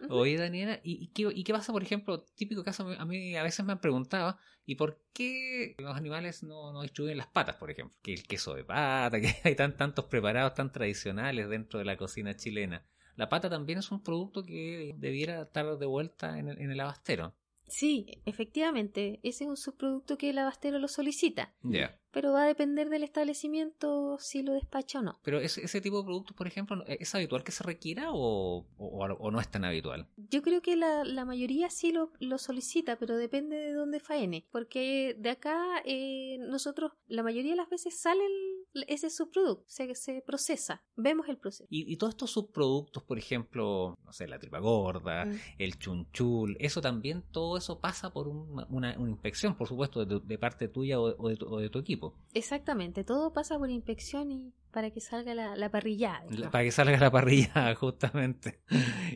Oye, 0.10 0.38
Daniela, 0.38 0.79
¿y, 0.84 1.03
y 1.03 1.08
qué, 1.08 1.29
y 1.34 1.43
qué 1.43 1.53
pasa, 1.53 1.71
por 1.71 1.81
ejemplo, 1.84 2.23
típico 2.36 2.63
caso, 2.63 2.88
a 2.97 3.05
mí- 3.05 3.36
a 3.36 3.43
veces 3.43 3.65
me 3.65 3.71
han 3.73 3.79
preguntado, 3.81 4.38
¿y 4.65 4.75
por 4.75 5.01
qué 5.13 5.75
los 5.77 5.95
animales 5.95 6.43
no, 6.43 6.71
no 6.73 6.81
distribuyen 6.81 7.17
las 7.17 7.27
patas, 7.27 7.55
por 7.55 7.71
ejemplo? 7.71 7.95
Que 8.01 8.13
el 8.13 8.23
queso 8.23 8.53
de 8.55 8.63
pata, 8.63 9.19
que 9.21 9.36
hay 9.43 9.55
tan, 9.55 9.75
tantos 9.77 10.05
preparados 10.05 10.53
tan 10.53 10.71
tradicionales 10.71 11.49
dentro 11.49 11.79
de 11.79 11.86
la 11.86 11.97
cocina 11.97 12.36
chilena. 12.36 12.86
La 13.15 13.29
pata 13.29 13.49
también 13.49 13.79
es 13.79 13.91
un 13.91 14.03
producto 14.03 14.43
que 14.43 14.93
debiera 14.97 15.43
estar 15.43 15.77
de 15.77 15.86
vuelta 15.86 16.38
en 16.38 16.49
el, 16.49 16.62
en 16.62 16.71
el 16.71 16.79
abastero. 16.81 17.34
Sí, 17.67 18.05
efectivamente, 18.25 19.19
ese 19.23 19.43
es 19.45 19.49
un 19.49 19.58
subproducto 19.58 20.17
que 20.17 20.29
el 20.29 20.38
abastero 20.38 20.77
lo 20.79 20.88
solicita. 20.88 21.53
Ya. 21.63 21.99
Pero 22.15 22.32
va 22.32 22.43
a 22.43 22.47
depender 22.47 22.88
del 22.89 23.04
establecimiento 23.04 24.17
si 24.19 24.41
lo 24.41 24.54
despacha 24.54 24.99
o 24.99 25.01
no. 25.01 25.19
Pero 25.21 25.39
ese, 25.39 25.63
ese 25.65 25.82
tipo 25.82 25.97
de 25.97 26.06
productos, 26.06 26.36
por 26.36 26.47
ejemplo, 26.47 26.84
¿es 26.88 27.13
habitual 27.13 27.43
que 27.43 27.51
se 27.51 27.63
requiera 27.63 28.12
o, 28.13 28.65
o- 28.78 29.06
o 29.19 29.32
no 29.32 29.39
es 29.41 29.49
tan 29.49 29.65
habitual? 29.65 30.08
Yo 30.32 30.41
creo 30.41 30.62
que 30.62 30.75
la, 30.78 31.04
la 31.04 31.25
mayoría 31.25 31.69
sí 31.69 31.91
lo, 31.91 32.12
lo 32.19 32.38
solicita, 32.38 32.95
pero 32.97 33.17
depende 33.17 33.58
de 33.58 33.73
dónde 33.73 33.99
faene. 33.99 34.47
Porque 34.51 35.15
de 35.19 35.30
acá 35.30 35.82
eh, 35.86 36.38
nosotros, 36.39 36.93
la 37.08 37.21
mayoría 37.21 37.51
de 37.51 37.58
las 37.58 37.69
veces 37.69 37.99
sale 37.99 38.25
el- 38.25 38.86
ese 38.88 39.10
subproducto, 39.10 39.63
se, 39.67 39.93
se 39.95 40.21
procesa, 40.21 40.84
vemos 40.97 41.30
el 41.30 41.38
proceso. 41.38 41.65
Y, 41.69 41.91
y 41.91 41.97
todos 41.97 42.12
estos 42.13 42.32
subproductos, 42.32 43.04
por 43.04 43.17
ejemplo, 43.17 43.95
no 44.04 44.12
sé, 44.13 44.28
la 44.28 44.39
tripa 44.39 44.60
gorda, 44.60 45.25
Mm. 45.25 45.39
el 45.60 45.80
chunchul, 45.80 46.58
eso 46.60 46.82
también, 46.82 47.23
todo 47.32 47.58
eso 47.58 47.80
pasa 47.80 48.12
por 48.12 48.28
una, 48.28 48.65
una- 48.69 48.95
una 48.99 49.10
inspección, 49.12 49.56
por 49.56 49.67
supuesto, 49.67 50.06
de, 50.06 50.38
parte 50.38 50.67
tuya 50.67 50.99
o, 50.99 51.15
o 51.17 51.30
de 51.30 51.38
tu, 51.38 51.45
o 51.47 51.60
de 51.60 51.69
tu 51.69 51.80
equipo. 51.80 52.05
Exactamente, 52.34 53.04
todo 53.04 53.32
pasa 53.34 53.58
por 53.58 53.70
inspección 53.70 54.32
y 54.32 54.54
para 54.72 54.91
que 54.91 55.00
salga 55.00 55.34
la, 55.34 55.56
la 55.56 55.70
parrillada. 55.72 56.26
La-. 56.30 56.52
Para 56.52 56.65
que 56.65 56.72
salga 56.72 56.98
la 56.98 57.10
parrilla, 57.10 57.74
justamente. 57.80 58.62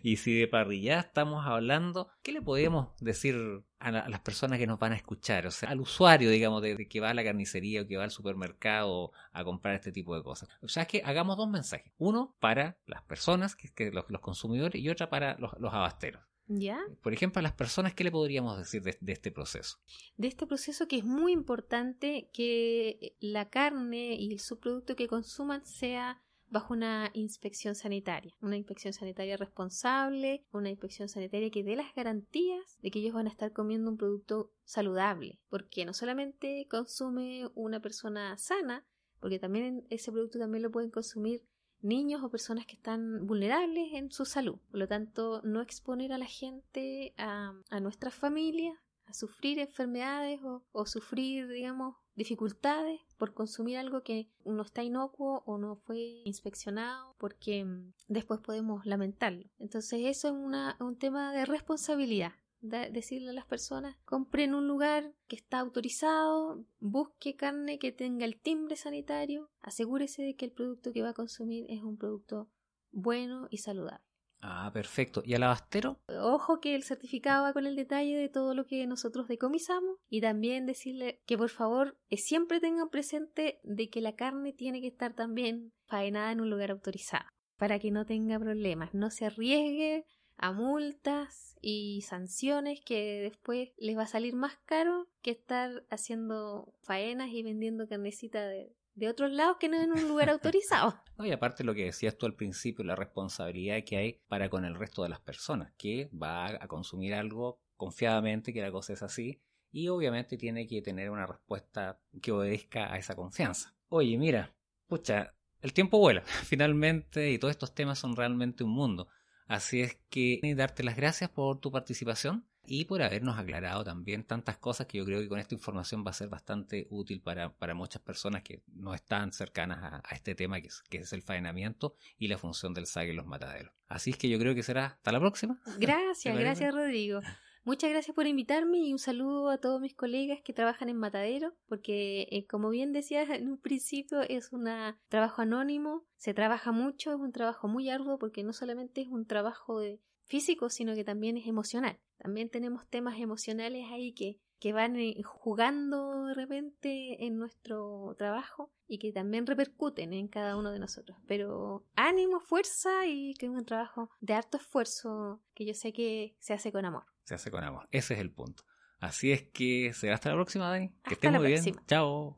Y 0.01 0.15
si 0.15 0.33
de 0.39 0.47
parrilla 0.47 1.01
estamos 1.01 1.45
hablando, 1.45 2.07
¿qué 2.23 2.31
le 2.31 2.41
podemos 2.41 2.95
decir 3.01 3.35
a, 3.79 3.91
la- 3.91 3.99
a 3.99 4.07
las 4.09 4.21
personas 4.21 4.57
que 4.57 4.67
nos 4.67 4.79
van 4.79 4.93
a 4.93 4.95
escuchar? 4.95 5.45
O 5.47 5.51
sea, 5.51 5.69
al 5.71 5.81
usuario, 5.81 6.29
digamos, 6.29 6.61
de, 6.61 6.75
de 6.75 6.87
que 6.87 7.01
va 7.01 7.09
a 7.09 7.13
la 7.13 7.25
carnicería 7.25 7.81
o 7.81 7.87
que 7.87 7.97
va 7.97 8.05
al 8.05 8.11
supermercado 8.11 9.11
a 9.33 9.43
comprar 9.43 9.75
este 9.75 9.91
tipo 9.91 10.15
de 10.15 10.23
cosas. 10.23 10.47
O 10.61 10.69
sea, 10.69 10.83
es 10.83 10.87
que 10.89 11.01
hagamos 11.03 11.35
dos 11.35 11.49
mensajes. 11.49 11.91
Uno 11.97 12.37
para 12.39 12.77
las 12.85 13.01
personas, 13.03 13.57
que, 13.57 13.67
que 13.73 13.91
los, 13.91 14.05
los 14.07 14.21
consumidores, 14.21 14.81
y 14.81 14.87
otra 14.89 15.09
para 15.09 15.35
los, 15.39 15.51
los 15.59 15.73
abasteros. 15.73 16.21
¿Ya? 16.49 16.79
Por 17.03 17.13
ejemplo, 17.13 17.39
a 17.39 17.43
las 17.43 17.53
personas, 17.53 17.93
¿qué 17.93 18.03
le 18.03 18.11
podríamos 18.11 18.57
decir 18.57 18.81
de, 18.81 18.97
de 18.99 19.13
este 19.13 19.31
proceso? 19.31 19.77
de 20.17 20.27
este 20.27 20.47
proceso 20.47 20.87
que 20.87 20.97
es 20.97 21.05
muy 21.05 21.31
importante 21.31 22.29
que 22.33 23.15
la 23.19 23.49
carne 23.49 24.15
y 24.15 24.33
el 24.33 24.39
subproducto 24.39 24.95
que 24.95 25.07
consuman 25.07 25.65
sea 25.65 26.21
bajo 26.49 26.73
una 26.73 27.11
inspección 27.13 27.75
sanitaria, 27.75 28.35
una 28.41 28.57
inspección 28.57 28.93
sanitaria 28.93 29.37
responsable, 29.37 30.43
una 30.51 30.69
inspección 30.69 31.07
sanitaria 31.07 31.51
que 31.51 31.63
dé 31.63 31.75
las 31.75 31.93
garantías 31.93 32.77
de 32.81 32.91
que 32.91 32.99
ellos 32.99 33.13
van 33.13 33.27
a 33.27 33.29
estar 33.29 33.53
comiendo 33.53 33.91
un 33.91 33.97
producto 33.97 34.51
saludable, 34.63 35.39
porque 35.49 35.85
no 35.85 35.93
solamente 35.93 36.67
consume 36.69 37.47
una 37.53 37.79
persona 37.81 38.37
sana, 38.37 38.85
porque 39.19 39.39
también 39.39 39.85
ese 39.89 40.11
producto 40.11 40.39
también 40.39 40.63
lo 40.63 40.71
pueden 40.71 40.89
consumir 40.89 41.43
niños 41.81 42.23
o 42.23 42.29
personas 42.29 42.65
que 42.65 42.75
están 42.75 43.25
vulnerables 43.25 43.93
en 43.93 44.11
su 44.11 44.25
salud. 44.25 44.57
Por 44.69 44.79
lo 44.79 44.87
tanto, 44.87 45.41
no 45.43 45.61
exponer 45.61 46.13
a 46.13 46.17
la 46.17 46.25
gente, 46.25 47.13
a, 47.17 47.53
nuestras 47.81 48.13
familias, 48.13 48.77
a 49.05 49.13
sufrir 49.13 49.59
enfermedades 49.59 50.39
o, 50.43 50.63
o 50.71 50.85
sufrir, 50.85 51.47
digamos, 51.47 51.95
dificultades 52.19 52.99
por 53.17 53.33
consumir 53.33 53.77
algo 53.77 54.03
que 54.03 54.29
no 54.45 54.61
está 54.61 54.83
inocuo 54.83 55.41
o 55.45 55.57
no 55.57 55.77
fue 55.77 56.21
inspeccionado 56.25 57.15
porque 57.17 57.63
mm, 57.63 57.93
después 58.07 58.41
podemos 58.41 58.85
lamentarlo. 58.85 59.49
Entonces 59.57 60.01
eso 60.05 60.27
es 60.27 60.33
una, 60.33 60.75
un 60.79 60.97
tema 60.97 61.31
de 61.33 61.45
responsabilidad. 61.45 62.33
Decirle 62.61 63.29
a 63.29 63.33
las 63.33 63.45
personas, 63.45 63.95
compre 64.05 64.43
en 64.43 64.53
un 64.53 64.67
lugar 64.67 65.13
que 65.27 65.35
está 65.35 65.59
autorizado, 65.59 66.63
busque 66.79 67.35
carne 67.35 67.79
que 67.79 67.91
tenga 67.91 68.25
el 68.25 68.39
timbre 68.39 68.75
sanitario, 68.75 69.49
asegúrese 69.61 70.23
de 70.23 70.35
que 70.35 70.45
el 70.45 70.51
producto 70.51 70.91
que 70.91 71.01
va 71.01 71.09
a 71.09 71.13
consumir 71.13 71.65
es 71.69 71.83
un 71.83 71.97
producto 71.97 72.49
bueno 72.91 73.47
y 73.49 73.57
saludable. 73.57 74.03
Ah, 74.41 74.71
perfecto. 74.73 75.21
¿Y 75.25 75.33
al 75.33 75.43
abastero? 75.43 75.99
Ojo 76.07 76.61
que 76.61 76.75
el 76.75 76.83
certificado 76.83 77.43
va 77.43 77.53
con 77.53 77.67
el 77.67 77.75
detalle 77.75 78.15
de 78.15 78.29
todo 78.29 78.53
lo 78.53 78.65
que 78.65 78.87
nosotros 78.87 79.27
decomisamos 79.27 79.97
y 80.09 80.21
también 80.21 80.65
decirle 80.65 81.21
que 81.25 81.37
por 81.37 81.49
favor 81.49 81.97
eh, 82.09 82.17
siempre 82.17 82.61
tengan 82.61 82.89
presente 82.89 83.59
de 83.63 83.89
que 83.89 83.99
la 83.99 84.15
carne 84.15 84.53
tiene 84.53 84.79
que 84.79 84.87
estar 84.87 85.13
también 85.13 85.73
faenada 85.87 86.31
en 86.31 86.39
un 86.39 86.49
lugar 86.49 86.71
autorizado 86.71 87.25
para 87.57 87.77
que 87.79 87.91
no 87.91 88.05
tenga 88.05 88.39
problemas, 88.39 88.93
no 88.93 89.11
se 89.11 89.25
arriesgue 89.25 90.05
a 90.39 90.53
multas 90.53 91.57
y 91.61 92.01
sanciones 92.01 92.79
que 92.81 93.19
después 93.21 93.69
les 93.77 93.97
va 93.97 94.03
a 94.03 94.07
salir 94.07 94.35
más 94.35 94.57
caro 94.65 95.07
que 95.21 95.31
estar 95.31 95.85
haciendo 95.89 96.73
faenas 96.81 97.29
y 97.29 97.43
vendiendo 97.43 97.87
carnecita 97.87 98.47
de, 98.47 98.73
de 98.95 99.09
otros 99.09 99.31
lados 99.31 99.57
que 99.59 99.69
no 99.69 99.81
en 99.81 99.91
un 99.91 100.07
lugar 100.07 100.29
autorizado. 100.29 100.95
No, 101.17 101.25
y 101.25 101.31
aparte 101.31 101.63
lo 101.63 101.75
que 101.75 101.85
decías 101.85 102.17
tú 102.17 102.25
al 102.25 102.35
principio, 102.35 102.85
la 102.85 102.95
responsabilidad 102.95 103.83
que 103.83 103.97
hay 103.97 104.21
para 104.27 104.49
con 104.49 104.65
el 104.65 104.75
resto 104.75 105.03
de 105.03 105.09
las 105.09 105.19
personas, 105.19 105.73
que 105.77 106.09
va 106.11 106.47
a 106.47 106.67
consumir 106.67 107.13
algo 107.13 107.61
confiadamente, 107.75 108.53
que 108.53 108.61
la 108.61 108.71
cosa 108.71 108.93
es 108.93 109.03
así, 109.03 109.41
y 109.71 109.89
obviamente 109.89 110.37
tiene 110.37 110.67
que 110.67 110.81
tener 110.81 111.09
una 111.09 111.25
respuesta 111.25 111.99
que 112.21 112.31
obedezca 112.31 112.91
a 112.91 112.97
esa 112.97 113.15
confianza. 113.15 113.75
Oye, 113.89 114.17
mira, 114.17 114.53
pucha, 114.87 115.35
el 115.61 115.73
tiempo 115.73 115.99
vuela, 115.99 116.21
finalmente, 116.45 117.29
y 117.31 117.39
todos 117.39 117.51
estos 117.51 117.75
temas 117.75 117.99
son 117.99 118.15
realmente 118.15 118.63
un 118.63 118.71
mundo. 118.71 119.07
Así 119.49 119.81
es 119.81 119.97
que 120.11 120.39
darte 120.55 120.83
las 120.83 120.95
gracias 120.95 121.31
por 121.31 121.59
tu 121.59 121.71
participación 121.71 122.45
y 122.67 122.85
por 122.85 123.01
habernos 123.01 123.39
aclarado 123.39 123.83
también 123.83 124.23
tantas 124.23 124.57
cosas 124.57 124.85
que 124.85 124.99
yo 124.99 125.05
creo 125.05 125.21
que 125.21 125.27
con 125.27 125.39
esta 125.39 125.55
información 125.55 126.03
va 126.05 126.11
a 126.11 126.13
ser 126.13 126.29
bastante 126.29 126.85
útil 126.91 127.19
para, 127.19 127.51
muchas 127.73 127.99
personas 128.03 128.43
que 128.43 128.61
no 128.67 128.93
están 128.93 129.33
cercanas 129.33 129.79
a, 129.81 130.15
este 130.15 130.35
tema 130.35 130.61
que 130.61 130.67
es, 130.67 130.83
que 130.87 130.99
es, 130.99 131.13
el 131.13 131.23
faenamiento 131.23 131.95
y 132.19 132.27
la 132.27 132.37
función 132.37 132.75
del 132.75 132.85
SAG 132.85 133.07
en 133.07 133.15
los 133.15 133.25
mataderos. 133.25 133.73
Así 133.87 134.11
es 134.11 134.17
que 134.17 134.29
yo 134.29 134.37
creo 134.37 134.53
que 134.53 134.61
será 134.61 134.85
hasta 134.85 135.11
la 135.11 135.19
próxima. 135.19 135.59
Gracias, 135.79 136.37
gracias 136.37 136.71
Rodrigo. 136.71 137.21
Muchas 137.65 137.91
gracias 137.91 138.15
por 138.15 138.25
invitarme 138.25 138.79
y 138.79 138.93
un 138.93 138.99
saludo 138.99 139.49
a 139.49 139.57
todos 139.57 139.81
mis 139.81 139.93
colegas 139.93 140.39
que 140.43 140.53
trabajan 140.53 140.89
en 140.89 140.97
Matadero, 140.97 141.53
porque 141.67 142.27
eh, 142.31 142.47
como 142.47 142.69
bien 142.69 142.93
decías 142.93 143.29
en 143.29 143.49
un 143.49 143.57
principio 143.57 144.21
es 144.21 144.53
un 144.53 144.67
trabajo 145.09 145.41
anónimo, 145.41 146.05
se 146.15 146.33
trabaja 146.33 146.71
mucho, 146.71 147.11
es 147.11 147.19
un 147.19 147.31
trabajo 147.31 147.67
muy 147.67 147.89
arduo 147.89 148.17
porque 148.17 148.43
no 148.43 148.53
solamente 148.53 149.01
es 149.01 149.07
un 149.07 149.25
trabajo 149.25 149.79
de 149.79 149.99
físico, 150.29 150.69
sino 150.69 150.95
que 150.95 151.03
también 151.03 151.35
es 151.37 151.47
emocional. 151.47 151.99
También 152.17 152.49
tenemos 152.49 152.87
temas 152.87 153.19
emocionales 153.19 153.87
ahí 153.91 154.13
que, 154.13 154.39
que 154.59 154.73
van 154.73 154.95
eh, 154.95 155.21
jugando 155.23 156.25
de 156.25 156.33
repente 156.35 157.25
en 157.25 157.37
nuestro 157.37 158.15
trabajo 158.17 158.71
y 158.87 158.99
que 158.99 159.11
también 159.11 159.45
repercuten 159.45 160.13
en 160.13 160.27
cada 160.27 160.55
uno 160.55 160.71
de 160.71 160.79
nosotros. 160.79 161.17
Pero 161.27 161.85
ánimo, 161.95 162.39
fuerza 162.39 163.05
y 163.05 163.33
que 163.33 163.47
es 163.47 163.51
un 163.51 163.65
trabajo 163.65 164.09
de 164.21 164.33
harto 164.33 164.57
esfuerzo 164.57 165.41
que 165.53 165.65
yo 165.65 165.73
sé 165.73 165.91
que 165.91 166.35
se 166.39 166.53
hace 166.53 166.71
con 166.71 166.85
amor. 166.85 167.05
Se 167.29 167.35
hace 167.35 167.51
con 167.51 167.63
amor, 167.63 167.87
ese 167.91 168.15
es 168.15 168.21
el 168.21 168.31
punto. 168.31 168.63
Así 168.99 169.31
es 169.31 169.43
que 169.43 169.93
será 169.93 170.15
hasta 170.15 170.29
la 170.29 170.35
próxima, 170.35 170.67
Dani. 170.67 170.89
Que 171.03 171.13
estés 171.13 171.31
muy 171.31 171.45
bien. 171.45 171.63
Chao. 171.85 172.35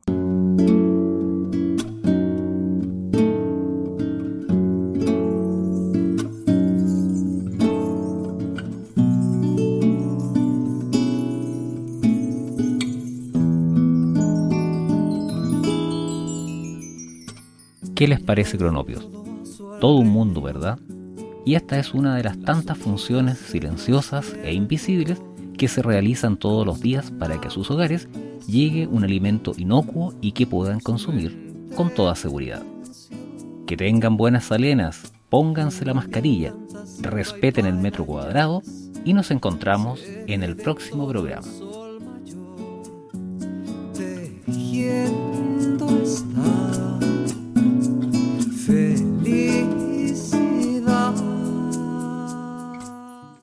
¿Qué 17.96 18.08
les 18.10 18.20
parece 18.20 18.58
Cronopios? 18.58 19.10
Todo 19.80 20.00
un 20.00 20.10
mundo, 20.10 20.42
¿verdad? 20.42 20.78
Y 21.46 21.56
esta 21.56 21.80
es 21.80 21.94
una 21.94 22.16
de 22.16 22.24
las 22.24 22.40
tantas 22.40 22.78
funciones 22.78 23.38
silenciosas 23.38 24.36
e 24.44 24.54
invisibles 24.54 25.22
que 25.58 25.68
se 25.68 25.82
realizan 25.82 26.38
todos 26.38 26.66
los 26.66 26.82
días 26.82 27.12
para 27.12 27.40
que 27.40 27.48
a 27.48 27.52
sus 27.52 27.70
hogares 27.72 28.10
llegue 28.48 28.88
un 28.88 29.04
alimento 29.04 29.54
inocuo 29.58 30.14
y 30.22 30.32
que 30.34 30.48
puedan 30.48 30.80
consumir 30.80 31.68
con 31.76 31.90
toda 31.94 32.16
seguridad. 32.16 32.64
Que 33.66 33.78
tengan 33.78 34.18
buenas 34.18 34.46
salenas, 34.46 35.14
pónganse 35.30 35.86
la 35.86 35.94
mascarilla, 35.94 36.54
respeten 37.02 37.66
el 37.66 37.76
metro 37.76 38.06
cuadrado 38.06 38.62
y 39.06 39.14
nos 39.14 39.32
encontramos 39.32 40.02
en 40.28 40.44
el 40.44 40.56
próximo 40.56 41.08
programa. 41.08 41.48